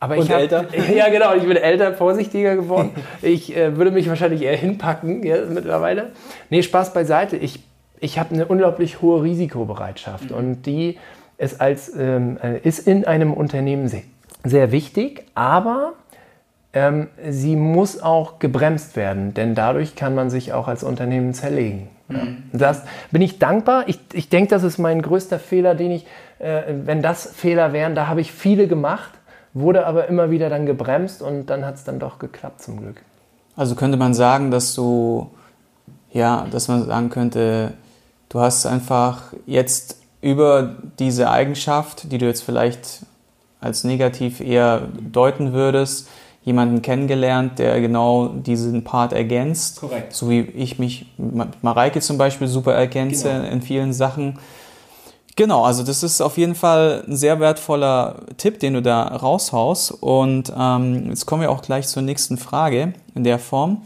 Aber 0.00 0.16
und 0.16 0.24
ich 0.24 0.30
hab, 0.30 0.40
älter? 0.40 0.66
Ja, 0.94 1.08
genau. 1.08 1.34
Ich 1.34 1.44
bin 1.44 1.56
älter, 1.56 1.92
vorsichtiger 1.92 2.56
geworden. 2.56 2.90
Ich 3.22 3.56
äh, 3.56 3.76
würde 3.76 3.90
mich 3.90 4.08
wahrscheinlich 4.08 4.42
eher 4.42 4.56
hinpacken 4.56 5.24
ja, 5.24 5.44
mittlerweile. 5.48 6.10
Nee, 6.50 6.62
Spaß 6.62 6.92
beiseite. 6.92 7.36
Ich, 7.36 7.60
ich 7.98 8.18
habe 8.18 8.34
eine 8.34 8.46
unglaublich 8.46 9.02
hohe 9.02 9.22
Risikobereitschaft. 9.22 10.30
Mhm. 10.30 10.36
Und 10.36 10.62
die 10.66 10.98
ist, 11.36 11.60
als, 11.60 11.94
ähm, 11.96 12.38
äh, 12.42 12.58
ist 12.60 12.86
in 12.86 13.06
einem 13.06 13.32
Unternehmen 13.32 13.88
sehr, 13.88 14.02
sehr 14.44 14.70
wichtig. 14.70 15.24
Aber 15.34 15.94
ähm, 16.72 17.08
sie 17.28 17.56
muss 17.56 18.00
auch 18.00 18.38
gebremst 18.38 18.94
werden. 18.94 19.34
Denn 19.34 19.56
dadurch 19.56 19.96
kann 19.96 20.14
man 20.14 20.30
sich 20.30 20.52
auch 20.52 20.68
als 20.68 20.84
Unternehmen 20.84 21.34
zerlegen. 21.34 21.88
Ja. 22.08 22.18
Mhm. 22.18 22.44
Das 22.52 22.84
bin 23.10 23.20
ich 23.20 23.40
dankbar. 23.40 23.88
Ich, 23.88 23.98
ich 24.12 24.28
denke, 24.28 24.50
das 24.50 24.62
ist 24.62 24.78
mein 24.78 25.02
größter 25.02 25.40
Fehler, 25.40 25.74
den 25.74 25.90
ich, 25.90 26.06
äh, 26.38 26.62
wenn 26.68 27.02
das 27.02 27.32
Fehler 27.34 27.72
wären, 27.72 27.96
da 27.96 28.06
habe 28.06 28.20
ich 28.20 28.30
viele 28.30 28.68
gemacht 28.68 29.17
wurde 29.54 29.86
aber 29.86 30.08
immer 30.08 30.30
wieder 30.30 30.50
dann 30.50 30.66
gebremst 30.66 31.22
und 31.22 31.46
dann 31.46 31.64
hat 31.64 31.76
es 31.76 31.84
dann 31.84 31.98
doch 31.98 32.18
geklappt 32.18 32.62
zum 32.62 32.80
Glück. 32.80 33.02
Also 33.56 33.74
könnte 33.74 33.96
man 33.96 34.14
sagen, 34.14 34.50
dass 34.50 34.74
du, 34.74 35.30
ja, 36.12 36.46
dass 36.50 36.68
man 36.68 36.86
sagen 36.86 37.10
könnte, 37.10 37.72
du 38.28 38.40
hast 38.40 38.66
einfach 38.66 39.32
jetzt 39.46 39.96
über 40.20 40.76
diese 40.98 41.30
Eigenschaft, 41.30 42.10
die 42.12 42.18
du 42.18 42.26
jetzt 42.26 42.42
vielleicht 42.42 43.00
als 43.60 43.84
negativ 43.84 44.40
eher 44.40 44.82
deuten 45.00 45.52
würdest, 45.52 46.08
jemanden 46.44 46.82
kennengelernt, 46.82 47.58
der 47.58 47.80
genau 47.80 48.28
diesen 48.28 48.84
Part 48.84 49.12
ergänzt. 49.12 49.80
Korrekt. 49.80 50.14
So 50.14 50.30
wie 50.30 50.40
ich 50.40 50.78
mich 50.78 51.06
mit 51.18 51.62
Mareike 51.62 52.00
zum 52.00 52.16
Beispiel 52.16 52.46
super 52.46 52.74
ergänze 52.74 53.28
genau. 53.28 53.48
in 53.48 53.62
vielen 53.62 53.92
Sachen. 53.92 54.38
Genau, 55.38 55.62
also 55.62 55.84
das 55.84 56.02
ist 56.02 56.20
auf 56.20 56.36
jeden 56.36 56.56
Fall 56.56 57.04
ein 57.06 57.16
sehr 57.16 57.38
wertvoller 57.38 58.22
Tipp, 58.38 58.58
den 58.58 58.74
du 58.74 58.82
da 58.82 59.04
raushaust. 59.04 59.92
Und 59.92 60.52
ähm, 60.58 61.10
jetzt 61.10 61.26
kommen 61.26 61.42
wir 61.42 61.52
auch 61.52 61.62
gleich 61.62 61.86
zur 61.86 62.02
nächsten 62.02 62.38
Frage 62.38 62.94
in 63.14 63.22
der 63.22 63.38
Form. 63.38 63.82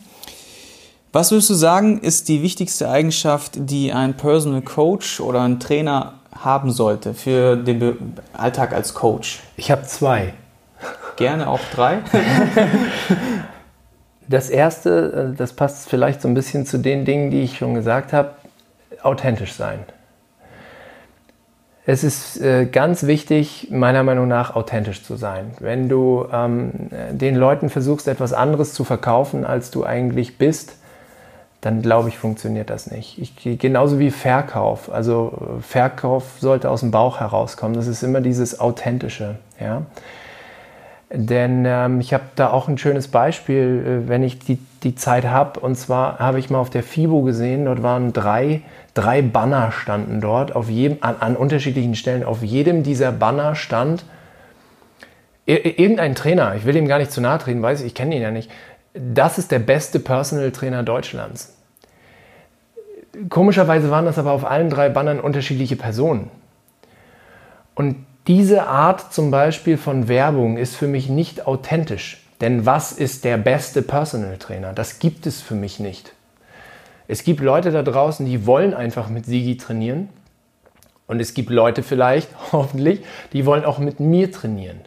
Was 1.13 1.31
würdest 1.31 1.51
du 1.51 1.55
sagen, 1.55 2.01
ist 2.01 2.31
die 2.31 2.43
wichtigste 2.43 2.89
Eigenschaft, 2.89 3.53
die 3.55 3.93
ein 3.93 4.17
Personal 4.17 4.63
Coach 4.63 5.21
oder 5.21 5.43
ein 5.43 5.61
Trainer 5.61 6.15
haben 6.35 6.71
sollte 6.71 7.13
für 7.13 7.57
den 7.57 7.81
Be 7.81 7.97
Alltag 8.33 8.73
als 8.73 8.95
Coach? 8.95 9.41
Ich 9.59 9.71
habe 9.71 9.83
zwei. 9.83 10.33
Gerne 11.17 11.49
auch 11.49 11.61
drei. 11.75 11.99
das 14.27 14.49
erste, 14.49 15.33
äh, 15.35 15.37
das 15.37 15.53
passt 15.53 15.91
vielleicht 15.91 16.23
so 16.23 16.29
ein 16.29 16.35
bisschen 16.35 16.65
zu 16.65 16.79
den 16.79 17.05
Dingen, 17.05 17.31
die 17.31 17.43
ich 17.43 17.59
schon 17.59 17.75
gesagt 17.75 18.15
habe, 18.15 18.31
authentisch 19.03 19.53
sein. 19.53 19.81
Es 21.85 22.05
ist 22.05 22.41
äh, 22.41 22.67
ganz 22.67 23.07
wichtig, 23.09 23.69
meiner 23.71 24.05
Meinung 24.05 24.29
nach, 24.29 24.55
authentisch 24.55 25.03
zu 25.03 25.17
sein. 25.17 25.51
Wenn 25.59 25.89
du 25.89 26.27
ähm, 26.33 26.71
den 27.11 27.35
Leuten 27.35 27.71
versuchst, 27.71 28.07
etwas 28.07 28.33
anderes 28.33 28.73
zu 28.73 28.85
verkaufen, 28.85 29.45
als 29.45 29.73
du 29.73 29.85
eigentlich 29.85 30.39
bist, 30.39 30.77
dann 31.61 31.83
glaube 31.83 32.09
ich, 32.09 32.19
funktioniert 32.19 32.71
das 32.71 32.91
nicht. 32.91 33.19
Ich, 33.19 33.59
genauso 33.59 33.99
wie 33.99 34.11
Verkauf. 34.11 34.93
Also 34.93 35.59
Verkauf 35.61 36.25
sollte 36.41 36.71
aus 36.71 36.81
dem 36.81 36.91
Bauch 36.93 37.21
herauskommen. 37.21 37.75
Das 37.75 37.87
ist 37.87 38.03
immer 38.03 38.21
dieses 38.21 38.61
Authentische. 38.61 39.37
Ja? 39.61 39.83
Denn 41.15 41.65
ähm, 41.67 42.01
ich 42.01 42.15
habe 42.15 42.25
da 42.37 42.51
auch 42.51 42.69
ein 42.69 42.79
schönes 42.79 43.09
Beispiel, 43.09 44.03
äh, 44.05 44.09
wenn 44.09 44.23
ich 44.23 44.39
die, 44.39 44.59
die 44.83 44.95
Zeit 44.95 45.27
habe. 45.27 45.61
Und 45.61 45.77
zwar 45.77 46.19
habe 46.19 46.39
ich 46.39 46.49
mal 46.49 46.59
auf 46.59 46.71
der 46.71 46.83
FIBO 46.83 47.23
gesehen, 47.23 47.67
dort 47.67 47.83
waren 47.83 48.13
drei 48.13 48.63
drei 48.95 49.23
Banner 49.23 49.73
standen 49.73 50.21
dort 50.21 50.55
auf 50.55 50.69
jedem, 50.69 50.99
an, 51.01 51.17
an 51.21 51.37
unterschiedlichen 51.37 51.95
Stellen. 51.95 52.25
Auf 52.25 52.43
jedem 52.43 52.83
dieser 52.83 53.13
Banner 53.13 53.55
stand 53.55 54.05
irgendein 55.47 56.15
Trainer, 56.15 56.55
ich 56.55 56.65
will 56.65 56.77
ihm 56.77 56.87
gar 56.87 56.99
nicht 56.99 57.11
zu 57.11 57.21
nahe 57.21 57.39
treten, 57.39 57.63
weiß 57.63 57.81
ich, 57.81 57.87
ich 57.87 57.95
kenne 57.95 58.15
ihn 58.15 58.23
ja 58.23 58.31
nicht. 58.31 58.51
Das 58.95 59.39
ist 59.39 59.51
der 59.51 59.59
beste 59.59 59.99
Personal 59.99 60.53
Trainer 60.53 60.83
Deutschlands. 60.83 61.57
Komischerweise 63.29 63.91
waren 63.91 64.05
das 64.05 64.19
aber 64.19 64.33
auf 64.33 64.45
allen 64.45 64.71
drei 64.71 64.89
Bannern 64.89 65.21
unterschiedliche 65.21 65.77
Personen. 65.77 66.31
Und 67.75 68.07
diese 68.27 68.67
Art 68.67 69.13
zum 69.13 69.31
Beispiel 69.31 69.77
von 69.77 70.07
Werbung 70.07 70.57
ist 70.57 70.77
für 70.77 70.87
mich 70.87 71.09
nicht 71.09 71.47
authentisch. 71.47 72.25
Denn 72.41 72.67
was 72.67 72.93
ist 72.93 73.25
der 73.25 73.37
beste 73.37 73.83
Personal 73.83 74.37
Trainer? 74.37 74.73
Das 74.73 74.99
gibt 74.99 75.27
es 75.27 75.41
für 75.41 75.55
mich 75.55 75.81
nicht. 75.81 76.13
Es 77.09 77.25
gibt 77.25 77.41
Leute 77.41 77.71
da 77.71 77.83
draußen, 77.83 78.27
die 78.27 78.47
wollen 78.47 78.75
einfach 78.75 79.09
mit 79.09 79.27
Sigi 79.27 79.57
trainieren. 79.57 80.09
Und 81.07 81.21
es 81.21 81.35
gibt 81.35 81.51
Leute 81.51 81.83
vielleicht, 81.83 82.29
hoffentlich, 82.53 83.03
die 83.33 83.45
wollen 83.45 83.65
auch 83.65 83.79
mit 83.79 84.01
mir 84.01 84.31
trainieren. 84.31 84.81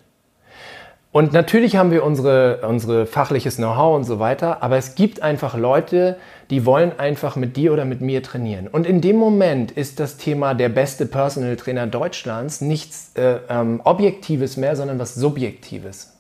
Und 1.16 1.32
natürlich 1.32 1.78
haben 1.78 1.92
wir 1.92 2.04
unsere, 2.04 2.68
unsere 2.68 3.06
fachliches 3.06 3.56
Know-how 3.56 3.96
und 3.96 4.04
so 4.04 4.20
weiter, 4.20 4.62
aber 4.62 4.76
es 4.76 4.96
gibt 4.96 5.22
einfach 5.22 5.56
Leute, 5.56 6.18
die 6.50 6.66
wollen 6.66 7.00
einfach 7.00 7.38
mit 7.38 7.56
dir 7.56 7.72
oder 7.72 7.86
mit 7.86 8.02
mir 8.02 8.22
trainieren. 8.22 8.68
Und 8.68 8.86
in 8.86 9.00
dem 9.00 9.16
Moment 9.16 9.72
ist 9.72 10.02
das 10.02 10.18
Thema 10.18 10.54
der 10.54 10.68
beste 10.68 11.06
Personal 11.06 11.56
Trainer 11.56 11.88
Deutschlands 11.88 12.60
nichts 12.60 13.14
äh, 13.16 13.38
ähm, 13.48 13.80
Objektives 13.86 14.58
mehr, 14.58 14.76
sondern 14.76 15.00
was 15.00 15.16
Subjektives. 15.16 16.15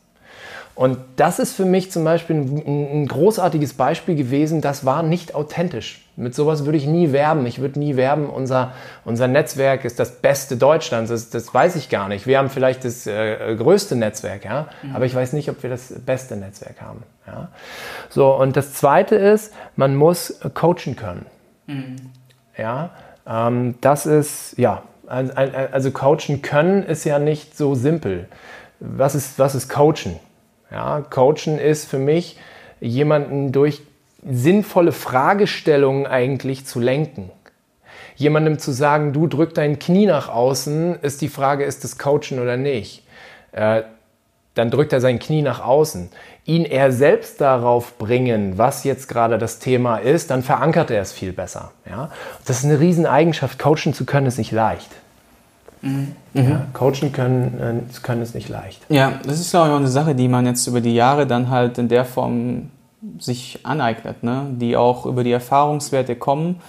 Und 0.75 0.97
das 1.15 1.39
ist 1.39 1.53
für 1.53 1.63
mich 1.63 1.89
zum 1.89 2.03
Beispiel 2.03 2.35
ein, 2.35 3.01
ein, 3.01 3.07
großartiges 3.07 3.75
Beispiel 3.75 4.15
gewesen, 4.15 4.59
das 4.59 4.85
war 4.85 5.03
nicht 5.03 5.33
authentisch. 5.33 6.05
Mit 6.17 6.35
sowas 6.35 6.65
würde 6.65 6.77
ich 6.77 6.85
nie 6.85 7.13
werben. 7.13 7.45
Ich 7.45 7.59
würde 7.59 7.79
nie 7.79 7.95
werben, 7.95 8.29
unser, 8.29 8.73
unser 9.05 9.29
Netzwerk 9.29 9.85
ist 9.85 9.99
das 9.99 10.19
beste 10.19 10.57
Deutschlands. 10.57 11.09
Das, 11.09 11.29
das 11.29 11.53
weiß 11.53 11.77
ich 11.77 11.87
gar 11.87 12.09
nicht. 12.09 12.27
Wir 12.27 12.39
haben 12.39 12.49
vielleicht 12.49 12.83
das 12.83 13.07
äh, 13.07 13.55
größte 13.57 13.95
Netzwerk, 13.95 14.43
ja? 14.43 14.67
Mhm. 14.83 14.95
aber 14.95 15.05
ich 15.05 15.15
weiß 15.15 15.31
nicht, 15.31 15.49
ob 15.49 15.63
wir 15.63 15.69
das 15.69 15.93
beste 16.05 16.35
Netzwerk 16.35 16.81
haben. 16.81 17.03
Ja? 17.25 17.49
So, 18.09 18.35
und 18.35 18.57
das 18.57 18.73
Zweite 18.73 19.15
ist, 19.15 19.53
man 19.77 19.95
muss 19.95 20.41
coachen 20.53 20.97
können. 20.97 21.25
Mhm. 21.67 21.95
Ja, 22.57 22.91
ähm, 23.25 23.75
das 23.79 24.05
ist, 24.05 24.57
ja, 24.57 24.83
also 25.07 25.91
coachen 25.91 26.41
können 26.41 26.83
ist 26.83 27.05
ja 27.05 27.19
nicht 27.19 27.55
so 27.55 27.75
simpel. 27.75 28.27
Was 28.79 29.15
ist, 29.15 29.39
was 29.39 29.55
ist 29.55 29.69
coachen? 29.69 30.19
Ja, 30.75 30.99
Coachen 31.09 31.57
ist 31.57 31.85
für 31.85 31.99
mich, 31.99 32.37
jemanden 32.81 33.53
durch 33.53 33.81
sinnvolle 34.29 34.91
Fragestellungen 34.91 36.05
eigentlich 36.05 36.65
zu 36.65 36.81
lenken. 36.81 37.31
Jemandem 38.17 38.59
zu 38.59 38.73
sagen, 38.73 39.13
du 39.13 39.27
drück 39.27 39.53
dein 39.53 39.79
Knie 39.79 40.05
nach 40.05 40.27
außen, 40.27 40.99
ist 41.01 41.21
die 41.21 41.29
Frage, 41.29 41.63
ist 41.63 41.85
das 41.85 41.97
Coachen 41.97 42.41
oder 42.41 42.57
nicht? 42.57 43.03
Äh, 43.53 43.83
dann 44.53 44.69
drückt 44.69 44.91
er 44.91 44.99
sein 44.99 45.17
Knie 45.19 45.41
nach 45.41 45.63
außen. 45.63 46.09
Ihn 46.43 46.65
er 46.65 46.91
selbst 46.91 47.39
darauf 47.39 47.97
bringen, 47.97 48.57
was 48.57 48.83
jetzt 48.83 49.07
gerade 49.07 49.37
das 49.37 49.59
Thema 49.59 49.97
ist, 49.97 50.29
dann 50.29 50.43
verankert 50.43 50.91
er 50.91 51.01
es 51.01 51.13
viel 51.13 51.31
besser. 51.31 51.71
Ja? 51.89 52.11
Das 52.45 52.59
ist 52.59 52.65
eine 52.65 52.81
Rieseneigenschaft. 52.81 53.59
Coachen 53.59 53.93
zu 53.93 54.05
können 54.05 54.27
ist 54.27 54.37
nicht 54.37 54.51
leicht. 54.51 54.89
Mhm. 55.85 56.15
Ja, 56.33 56.65
coachen 56.73 57.11
können, 57.11 57.59
äh, 57.59 57.99
können 58.01 58.21
ist 58.21 58.33
nicht 58.33 58.49
leicht. 58.49 58.81
Ja, 58.89 59.19
das 59.23 59.39
ist 59.39 59.51
glaube 59.51 59.67
ich 59.67 59.73
auch 59.73 59.77
eine 59.77 59.87
Sache, 59.87 60.15
die 60.15 60.27
man 60.27 60.45
jetzt 60.45 60.65
über 60.67 60.81
die 60.81 60.95
Jahre 60.95 61.27
dann 61.27 61.49
halt 61.49 61.77
in 61.77 61.87
der 61.87 62.05
Form 62.05 62.71
sich 63.19 63.59
aneignet, 63.63 64.23
ne? 64.23 64.47
die 64.49 64.75
auch 64.75 65.05
über 65.05 65.23
die 65.23 65.31
Erfahrungswerte 65.31 66.15
kommen 66.15 66.59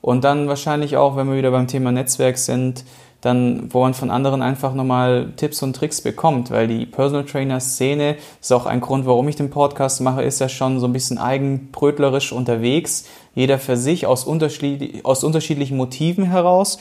und 0.00 0.22
dann 0.22 0.48
wahrscheinlich 0.48 0.96
auch, 0.96 1.16
wenn 1.16 1.28
wir 1.28 1.36
wieder 1.36 1.50
beim 1.50 1.66
Thema 1.66 1.90
Netzwerk 1.90 2.38
sind, 2.38 2.84
dann, 3.20 3.68
wo 3.70 3.80
man 3.82 3.92
von 3.92 4.10
anderen 4.10 4.40
einfach 4.40 4.72
nochmal 4.72 5.32
Tipps 5.36 5.62
und 5.62 5.74
Tricks 5.74 6.00
bekommt, 6.00 6.50
weil 6.50 6.68
die 6.68 6.86
Personal 6.86 7.26
Trainer 7.26 7.60
Szene 7.60 8.16
ist 8.40 8.52
auch 8.52 8.64
ein 8.64 8.80
Grund, 8.80 9.04
warum 9.04 9.28
ich 9.28 9.36
den 9.36 9.50
Podcast 9.50 10.00
mache, 10.00 10.22
ist 10.22 10.40
ja 10.40 10.48
schon 10.48 10.80
so 10.80 10.86
ein 10.86 10.92
bisschen 10.92 11.18
eigenbrötlerisch 11.18 12.32
unterwegs, 12.32 13.04
jeder 13.34 13.58
für 13.58 13.76
sich 13.76 14.06
aus, 14.06 14.24
unterschiedlich, 14.24 15.04
aus 15.04 15.22
unterschiedlichen 15.22 15.76
Motiven 15.76 16.24
heraus 16.24 16.78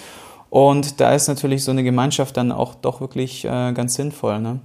und 0.49 0.99
da 0.99 1.13
ist 1.13 1.27
natürlich 1.27 1.63
so 1.63 1.71
eine 1.71 1.83
Gemeinschaft 1.83 2.37
dann 2.37 2.51
auch 2.51 2.75
doch 2.75 3.01
wirklich 3.01 3.45
äh, 3.45 3.73
ganz 3.73 3.95
sinnvoll. 3.95 4.39
Ne? 4.39 4.59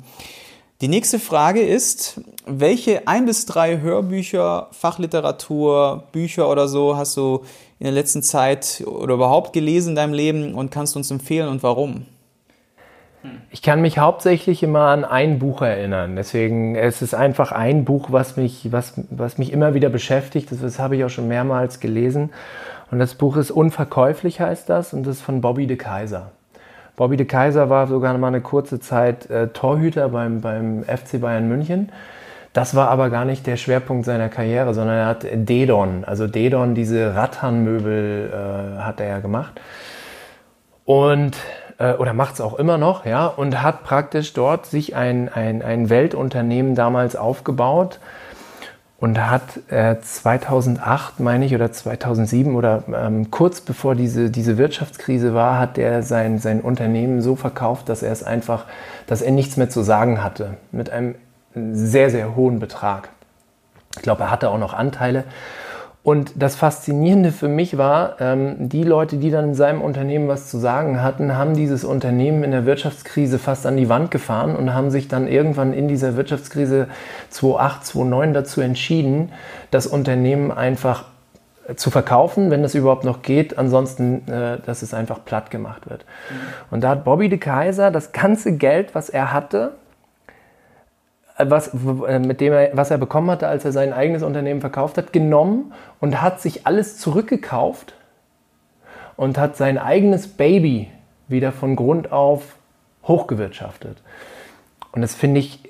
Die 0.81 0.89
nächste 0.89 1.19
Frage 1.19 1.63
ist, 1.63 2.21
welche 2.47 3.07
ein 3.07 3.27
bis 3.27 3.47
drei 3.47 3.81
Hörbücher, 3.81 4.69
Fachliteratur, 4.73 6.05
Bücher 6.13 6.51
oder 6.51 6.69
so 6.69 6.97
hast 6.97 7.17
du 7.17 7.45
in 7.79 7.85
der 7.85 7.93
letzten 7.93 8.23
Zeit 8.23 8.83
oder 8.87 9.15
überhaupt 9.15 9.53
gelesen 9.53 9.91
in 9.91 9.95
deinem 9.95 10.15
Leben 10.15 10.55
und 10.55 10.71
kannst 10.71 10.97
uns 10.97 11.11
empfehlen 11.11 11.49
und 11.49 11.63
warum? 11.63 12.07
Ich 13.51 13.63
kann 13.63 13.81
mich 13.81 13.99
hauptsächlich 13.99 14.63
immer 14.63 14.89
an 14.89 15.05
ein 15.05 15.39
Buch 15.39 15.63
erinnern. 15.63 16.17
Deswegen, 16.17 16.77
es 16.77 17.01
ist 17.01 17.15
einfach 17.15 17.53
ein 17.53 17.85
Buch, 17.85 18.09
was 18.11 18.37
mich, 18.37 18.71
was, 18.71 18.95
was 19.11 19.39
mich 19.39 19.53
immer 19.53 19.73
wieder 19.73 19.89
beschäftigt. 19.89 20.53
Das, 20.53 20.61
das 20.61 20.79
habe 20.79 20.97
ich 20.97 21.05
auch 21.05 21.09
schon 21.09 21.29
mehrmals 21.29 21.81
gelesen. 21.81 22.31
Und 22.91 22.99
das 22.99 23.15
Buch 23.15 23.37
ist 23.37 23.51
Unverkäuflich, 23.51 24.41
heißt 24.41 24.69
das. 24.69 24.93
Und 24.93 25.07
das 25.07 25.17
ist 25.17 25.23
von 25.23 25.41
Bobby 25.41 25.67
de 25.67 25.77
Kaiser. 25.77 26.31
Bobby 26.97 27.17
de 27.17 27.27
Kaiser 27.27 27.71
war 27.71 27.87
sogar 27.87 28.17
mal 28.19 28.29
eine 28.29 28.41
kurze 28.41 28.79
Zeit 28.79 29.29
äh, 29.31 29.49
Torhüter 29.49 30.09
beim, 30.11 30.41
beim 30.41 30.85
FC 30.85 31.21
Bayern 31.21 31.49
München. 31.49 31.91
Das 32.53 32.77
war 32.77 32.89
aber 32.89 33.11
gar 33.11 33.25
nicht 33.25 33.49
der 33.49 33.57
Schwerpunkt 33.57 34.05
seiner 34.05 34.29
Karriere, 34.29 34.75
sondern 34.75 34.97
er 34.97 35.07
hat 35.07 35.27
Dedon, 35.29 36.05
also 36.05 36.29
Dedon, 36.29 36.77
diese 36.77 37.17
Rattanmöbel 37.17 38.31
äh, 38.33 38.81
hat 38.81 39.01
er 39.01 39.09
ja 39.09 39.19
gemacht. 39.19 39.61
Und 40.85 41.37
äh, 41.79 41.95
oder 41.95 42.13
macht 42.13 42.35
es 42.35 42.41
auch 42.41 42.55
immer 42.55 42.79
noch, 42.79 43.07
ja, 43.07 43.27
und 43.27 43.61
hat 43.61 43.83
praktisch 43.83 44.35
dort 44.35 44.67
sich 44.67 44.95
ein, 44.95 45.29
ein, 45.29 45.63
ein 45.63 45.91
Weltunternehmen 45.91 46.77
damals 46.77 47.17
aufgebaut 47.17 47.99
und 49.05 49.21
hat 49.21 49.71
äh, 49.71 49.97
2008, 50.01 51.21
meine 51.21 51.45
ich, 51.45 51.55
oder 51.55 51.71
2007 51.71 52.57
oder 52.57 52.85
ähm, 52.91 53.31
kurz 53.31 53.61
bevor 53.61 53.95
diese, 53.95 54.31
diese 54.31 54.57
Wirtschaftskrise 54.57 55.35
war, 55.35 55.59
hat 55.59 55.77
er 55.77 56.03
sein, 56.03 56.39
sein 56.39 56.63
Unternehmen 56.63 57.21
so 57.21 57.37
verkauft, 57.37 57.91
dass 57.91 58.03
er 58.03 58.13
es 58.13 58.23
einfach, 58.23 58.65
dass 59.07 59.21
er 59.21 59.33
nichts 59.33 59.59
mehr 59.59 59.69
zu 59.69 59.83
sagen 59.83 60.25
hatte, 60.25 60.57
mit 60.73 60.89
einem 60.89 61.17
sehr, 61.55 62.09
sehr 62.09 62.35
hohen 62.35 62.61
Betrag. 62.61 63.11
Ich 63.95 64.01
glaube, 64.01 64.23
er 64.23 64.31
hatte 64.31 64.49
auch 64.49 64.57
noch 64.57 64.73
Anteile. 64.73 65.25
Und 66.05 66.33
das 66.37 66.55
Faszinierende 66.55 67.33
für 67.33 67.49
mich 67.49 67.79
war, 67.79 68.21
ähm, 68.21 68.69
die 68.69 68.83
Leute, 68.83 69.17
die 69.17 69.31
dann 69.31 69.47
in 69.47 69.55
seinem 69.55 69.81
Unternehmen 69.81 70.29
was 70.29 70.51
zu 70.51 70.59
sagen 70.59 71.03
hatten, 71.03 71.35
haben 71.35 71.55
dieses 71.55 71.83
Unternehmen 71.83 72.45
in 72.45 72.51
der 72.51 72.67
Wirtschaftskrise 72.67 73.39
fast 73.39 73.67
an 73.67 73.79
die 73.79 73.89
Wand 73.89 74.11
gefahren 74.11 74.55
und 74.55 74.75
haben 74.75 74.91
sich 74.91 75.09
dann 75.09 75.27
irgendwann 75.27 75.73
in 75.73 75.89
dieser 75.89 76.15
Wirtschaftskrise 76.15 76.89
2008, 77.31 77.87
2009 77.87 78.35
dazu 78.35 78.61
entschieden, 78.61 79.33
das 79.71 79.87
Unternehmen 79.87 80.53
einfach 80.53 81.07
zu 81.75 81.91
verkaufen, 81.91 82.51
wenn 82.51 82.63
das 82.63 82.75
überhaupt 82.75 83.05
noch 83.05 83.23
geht. 83.23 83.57
Ansonsten, 83.57 84.29
äh, 84.29 84.59
dass 84.67 84.83
es 84.83 84.93
einfach 84.93 85.25
platt 85.25 85.51
gemacht 85.51 85.89
wird. 85.89 86.05
Mhm. 86.29 86.35
Und 86.71 86.85
da 86.85 86.91
hat 86.91 87.05
Bobby 87.05 87.31
de 87.31 87.39
Kaiser 87.39 87.91
das 87.91 88.13
ganze 88.13 88.57
Geld, 88.59 88.95
was 88.95 89.09
er 89.09 89.33
hatte, 89.33 89.73
was, 91.37 91.75
äh, 91.75 92.19
mit 92.19 92.41
dem 92.41 92.53
er, 92.53 92.77
was 92.77 92.91
er 92.91 92.99
bekommen 92.99 93.31
hatte, 93.31 93.49
als 93.49 93.65
er 93.65 93.73
sein 93.73 93.93
eigenes 93.93 94.23
Unternehmen 94.23 94.61
verkauft 94.61 94.99
hat, 94.99 95.13
genommen 95.13 95.73
und 96.01 96.23
hat 96.23 96.41
sich 96.41 96.67
alles 96.67 96.99
zurückgekauft 96.99 97.95
und 99.17 99.39
hat 99.39 99.57
sein 99.57 99.79
eigenes 99.79 100.29
Baby 100.29 100.91
wieder 101.29 101.53
von 101.53 101.77
Grund 101.77 102.13
auf 102.13 102.57
hochgewirtschaftet. 103.07 103.99
Und 104.93 105.03
das 105.03 105.15
finde 105.15 105.41
ich 105.41 105.61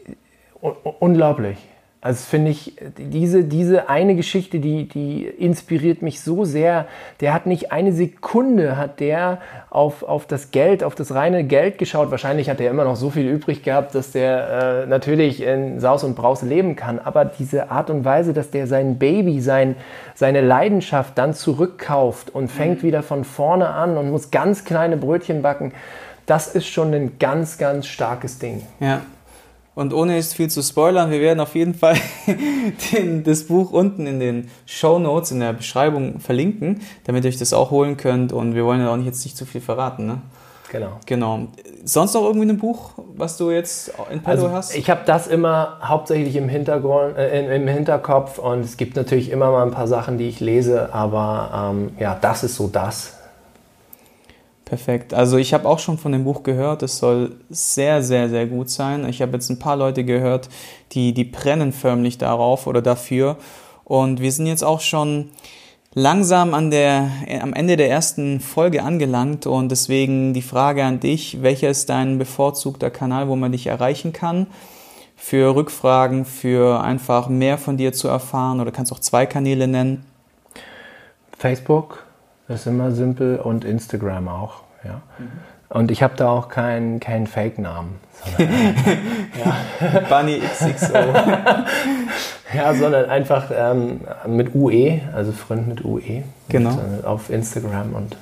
unglaublich. 1.00 1.58
Also 2.04 2.22
finde 2.22 2.50
ich, 2.50 2.76
diese, 2.98 3.44
diese 3.44 3.88
eine 3.88 4.14
Geschichte, 4.14 4.60
die, 4.60 4.86
die 4.86 5.24
inspiriert 5.24 6.02
mich 6.02 6.20
so 6.20 6.44
sehr. 6.44 6.84
Der 7.22 7.32
hat 7.32 7.46
nicht 7.46 7.72
eine 7.72 7.94
Sekunde, 7.94 8.76
hat 8.76 9.00
der 9.00 9.38
auf, 9.70 10.02
auf 10.02 10.26
das 10.26 10.50
Geld, 10.50 10.84
auf 10.84 10.94
das 10.94 11.14
reine 11.14 11.44
Geld 11.44 11.78
geschaut. 11.78 12.10
Wahrscheinlich 12.10 12.50
hat 12.50 12.60
er 12.60 12.70
immer 12.70 12.84
noch 12.84 12.96
so 12.96 13.08
viel 13.08 13.26
übrig 13.26 13.62
gehabt, 13.62 13.94
dass 13.94 14.12
der 14.12 14.82
äh, 14.82 14.86
natürlich 14.86 15.42
in 15.42 15.80
Saus 15.80 16.04
und 16.04 16.14
Braus 16.14 16.42
leben 16.42 16.76
kann. 16.76 16.98
Aber 16.98 17.24
diese 17.24 17.70
Art 17.70 17.88
und 17.88 18.04
Weise, 18.04 18.34
dass 18.34 18.50
der 18.50 18.66
sein 18.66 18.98
Baby, 18.98 19.40
sein, 19.40 19.74
seine 20.14 20.42
Leidenschaft 20.42 21.16
dann 21.16 21.32
zurückkauft 21.32 22.28
und 22.28 22.50
fängt 22.50 22.82
mhm. 22.82 22.86
wieder 22.86 23.02
von 23.02 23.24
vorne 23.24 23.68
an 23.68 23.96
und 23.96 24.10
muss 24.10 24.30
ganz 24.30 24.66
kleine 24.66 24.98
Brötchen 24.98 25.40
backen, 25.40 25.72
das 26.26 26.54
ist 26.54 26.66
schon 26.66 26.92
ein 26.92 27.18
ganz, 27.18 27.56
ganz 27.56 27.86
starkes 27.86 28.38
Ding. 28.38 28.60
Ja, 28.78 29.00
und 29.74 29.92
ohne 29.92 30.14
jetzt 30.16 30.34
viel 30.34 30.48
zu 30.48 30.62
spoilern, 30.62 31.10
wir 31.10 31.20
werden 31.20 31.40
auf 31.40 31.54
jeden 31.54 31.74
Fall 31.74 31.96
den, 32.92 33.24
das 33.24 33.44
Buch 33.44 33.72
unten 33.72 34.06
in 34.06 34.20
den 34.20 34.50
Show 34.66 34.98
Notes, 34.98 35.32
in 35.32 35.40
der 35.40 35.52
Beschreibung 35.52 36.20
verlinken, 36.20 36.80
damit 37.04 37.24
ihr 37.24 37.28
euch 37.28 37.38
das 37.38 37.52
auch 37.52 37.70
holen 37.70 37.96
könnt. 37.96 38.32
Und 38.32 38.54
wir 38.54 38.64
wollen 38.64 38.80
ja 38.80 38.92
auch 38.92 38.96
nicht 38.96 39.06
jetzt 39.06 39.24
nicht 39.24 39.36
zu 39.36 39.46
viel 39.46 39.60
verraten. 39.60 40.06
Ne? 40.06 40.22
Genau. 40.70 40.98
Genau. 41.06 41.48
Sonst 41.84 42.14
noch 42.14 42.22
irgendwie 42.22 42.48
ein 42.48 42.58
Buch, 42.58 42.92
was 43.16 43.36
du 43.36 43.50
jetzt 43.50 43.92
in 44.10 44.20
Pedo 44.20 44.30
also, 44.30 44.52
hast? 44.52 44.76
Ich 44.76 44.90
habe 44.90 45.02
das 45.06 45.26
immer 45.26 45.78
hauptsächlich 45.82 46.36
im, 46.36 46.48
Hintergrund, 46.48 47.16
äh, 47.16 47.56
im 47.56 47.68
Hinterkopf 47.68 48.38
und 48.38 48.60
es 48.60 48.76
gibt 48.76 48.96
natürlich 48.96 49.30
immer 49.30 49.50
mal 49.50 49.64
ein 49.64 49.72
paar 49.72 49.88
Sachen, 49.88 50.18
die 50.18 50.28
ich 50.28 50.40
lese, 50.40 50.94
aber 50.94 51.72
ähm, 51.72 51.92
ja, 51.98 52.16
das 52.20 52.44
ist 52.44 52.56
so 52.56 52.68
das. 52.68 53.14
Perfekt. 54.74 55.14
Also 55.14 55.36
ich 55.36 55.54
habe 55.54 55.68
auch 55.68 55.78
schon 55.78 55.98
von 55.98 56.10
dem 56.10 56.24
Buch 56.24 56.42
gehört, 56.42 56.82
es 56.82 56.98
soll 56.98 57.36
sehr, 57.48 58.02
sehr, 58.02 58.28
sehr 58.28 58.48
gut 58.48 58.70
sein. 58.70 59.08
Ich 59.08 59.22
habe 59.22 59.34
jetzt 59.34 59.48
ein 59.48 59.60
paar 59.60 59.76
Leute 59.76 60.02
gehört, 60.02 60.48
die, 60.90 61.14
die 61.14 61.22
brennen 61.22 61.72
förmlich 61.72 62.18
darauf 62.18 62.66
oder 62.66 62.82
dafür. 62.82 63.36
Und 63.84 64.20
wir 64.20 64.32
sind 64.32 64.46
jetzt 64.46 64.64
auch 64.64 64.80
schon 64.80 65.30
langsam 65.92 66.54
an 66.54 66.72
der, 66.72 67.08
am 67.40 67.52
Ende 67.52 67.76
der 67.76 67.88
ersten 67.88 68.40
Folge 68.40 68.82
angelangt 68.82 69.46
und 69.46 69.68
deswegen 69.68 70.34
die 70.34 70.42
Frage 70.42 70.82
an 70.82 70.98
dich, 70.98 71.40
welcher 71.40 71.70
ist 71.70 71.88
dein 71.88 72.18
bevorzugter 72.18 72.90
Kanal, 72.90 73.28
wo 73.28 73.36
man 73.36 73.52
dich 73.52 73.68
erreichen 73.68 74.12
kann? 74.12 74.48
Für 75.14 75.54
Rückfragen, 75.54 76.24
für 76.24 76.82
einfach 76.82 77.28
mehr 77.28 77.58
von 77.58 77.76
dir 77.76 77.92
zu 77.92 78.08
erfahren 78.08 78.60
oder 78.60 78.72
kannst 78.72 78.92
auch 78.92 78.98
zwei 78.98 79.24
Kanäle 79.24 79.68
nennen? 79.68 80.04
Facebook, 81.38 82.04
ist 82.48 82.66
immer 82.66 82.90
simpel 82.90 83.38
und 83.38 83.64
Instagram 83.64 84.26
auch. 84.26 84.63
Ja. 84.84 85.02
Mhm. 85.18 85.30
Und 85.68 85.90
ich 85.90 86.02
habe 86.02 86.14
da 86.16 86.28
auch 86.28 86.48
keinen 86.48 87.00
kein 87.00 87.26
Fake-Namen. 87.26 87.98
ja. 88.38 90.00
Bunny 90.08 90.40
XXO. 90.40 90.94
ja, 92.54 92.74
sondern 92.74 93.10
einfach 93.10 93.50
ähm, 93.54 94.00
mit 94.26 94.54
UE, 94.54 95.00
also 95.12 95.32
Freund 95.32 95.66
mit 95.66 95.84
UE. 95.84 96.22
Genau. 96.48 96.70
Und, 96.70 97.02
äh, 97.02 97.06
auf 97.06 97.30
Instagram 97.30 97.94
und. 97.94 98.16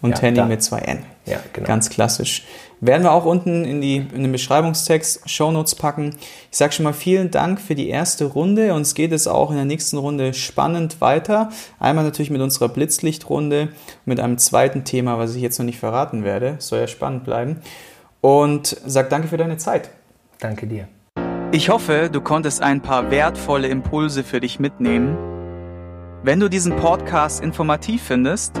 Und 0.00 0.10
ja, 0.10 0.16
Tandy 0.16 0.42
mit 0.42 0.62
zwei 0.62 0.78
N. 0.78 1.02
Ja, 1.26 1.40
genau. 1.52 1.66
Ganz 1.66 1.90
klassisch. 1.90 2.44
Werden 2.80 3.02
wir 3.02 3.12
auch 3.12 3.24
unten 3.24 3.64
in, 3.64 3.80
die, 3.80 3.96
in 3.96 4.22
den 4.22 4.30
Beschreibungstext 4.30 5.28
Shownotes 5.28 5.74
packen. 5.74 6.14
Ich 6.50 6.56
sage 6.56 6.72
schon 6.72 6.84
mal 6.84 6.92
vielen 6.92 7.30
Dank 7.30 7.60
für 7.60 7.74
die 7.74 7.88
erste 7.88 8.26
Runde. 8.26 8.72
Uns 8.72 8.94
geht 8.94 9.10
es 9.12 9.26
auch 9.26 9.50
in 9.50 9.56
der 9.56 9.64
nächsten 9.64 9.98
Runde 9.98 10.32
spannend 10.32 11.00
weiter. 11.00 11.50
Einmal 11.80 12.04
natürlich 12.04 12.30
mit 12.30 12.40
unserer 12.40 12.68
Blitzlichtrunde, 12.68 13.70
mit 14.04 14.20
einem 14.20 14.38
zweiten 14.38 14.84
Thema, 14.84 15.18
was 15.18 15.34
ich 15.34 15.42
jetzt 15.42 15.58
noch 15.58 15.66
nicht 15.66 15.80
verraten 15.80 16.22
werde. 16.22 16.56
soll 16.60 16.78
ja 16.78 16.86
spannend 16.86 17.24
bleiben. 17.24 17.60
Und 18.20 18.76
sag 18.86 19.10
danke 19.10 19.28
für 19.28 19.36
deine 19.36 19.56
Zeit. 19.56 19.90
Danke 20.38 20.68
dir. 20.68 20.86
Ich 21.50 21.70
hoffe, 21.70 22.10
du 22.12 22.20
konntest 22.20 22.62
ein 22.62 22.82
paar 22.82 23.10
wertvolle 23.10 23.68
Impulse 23.68 24.22
für 24.22 24.38
dich 24.38 24.60
mitnehmen. 24.60 25.16
Wenn 26.22 26.40
du 26.40 26.48
diesen 26.48 26.76
Podcast 26.76 27.42
informativ 27.42 28.02
findest, 28.02 28.60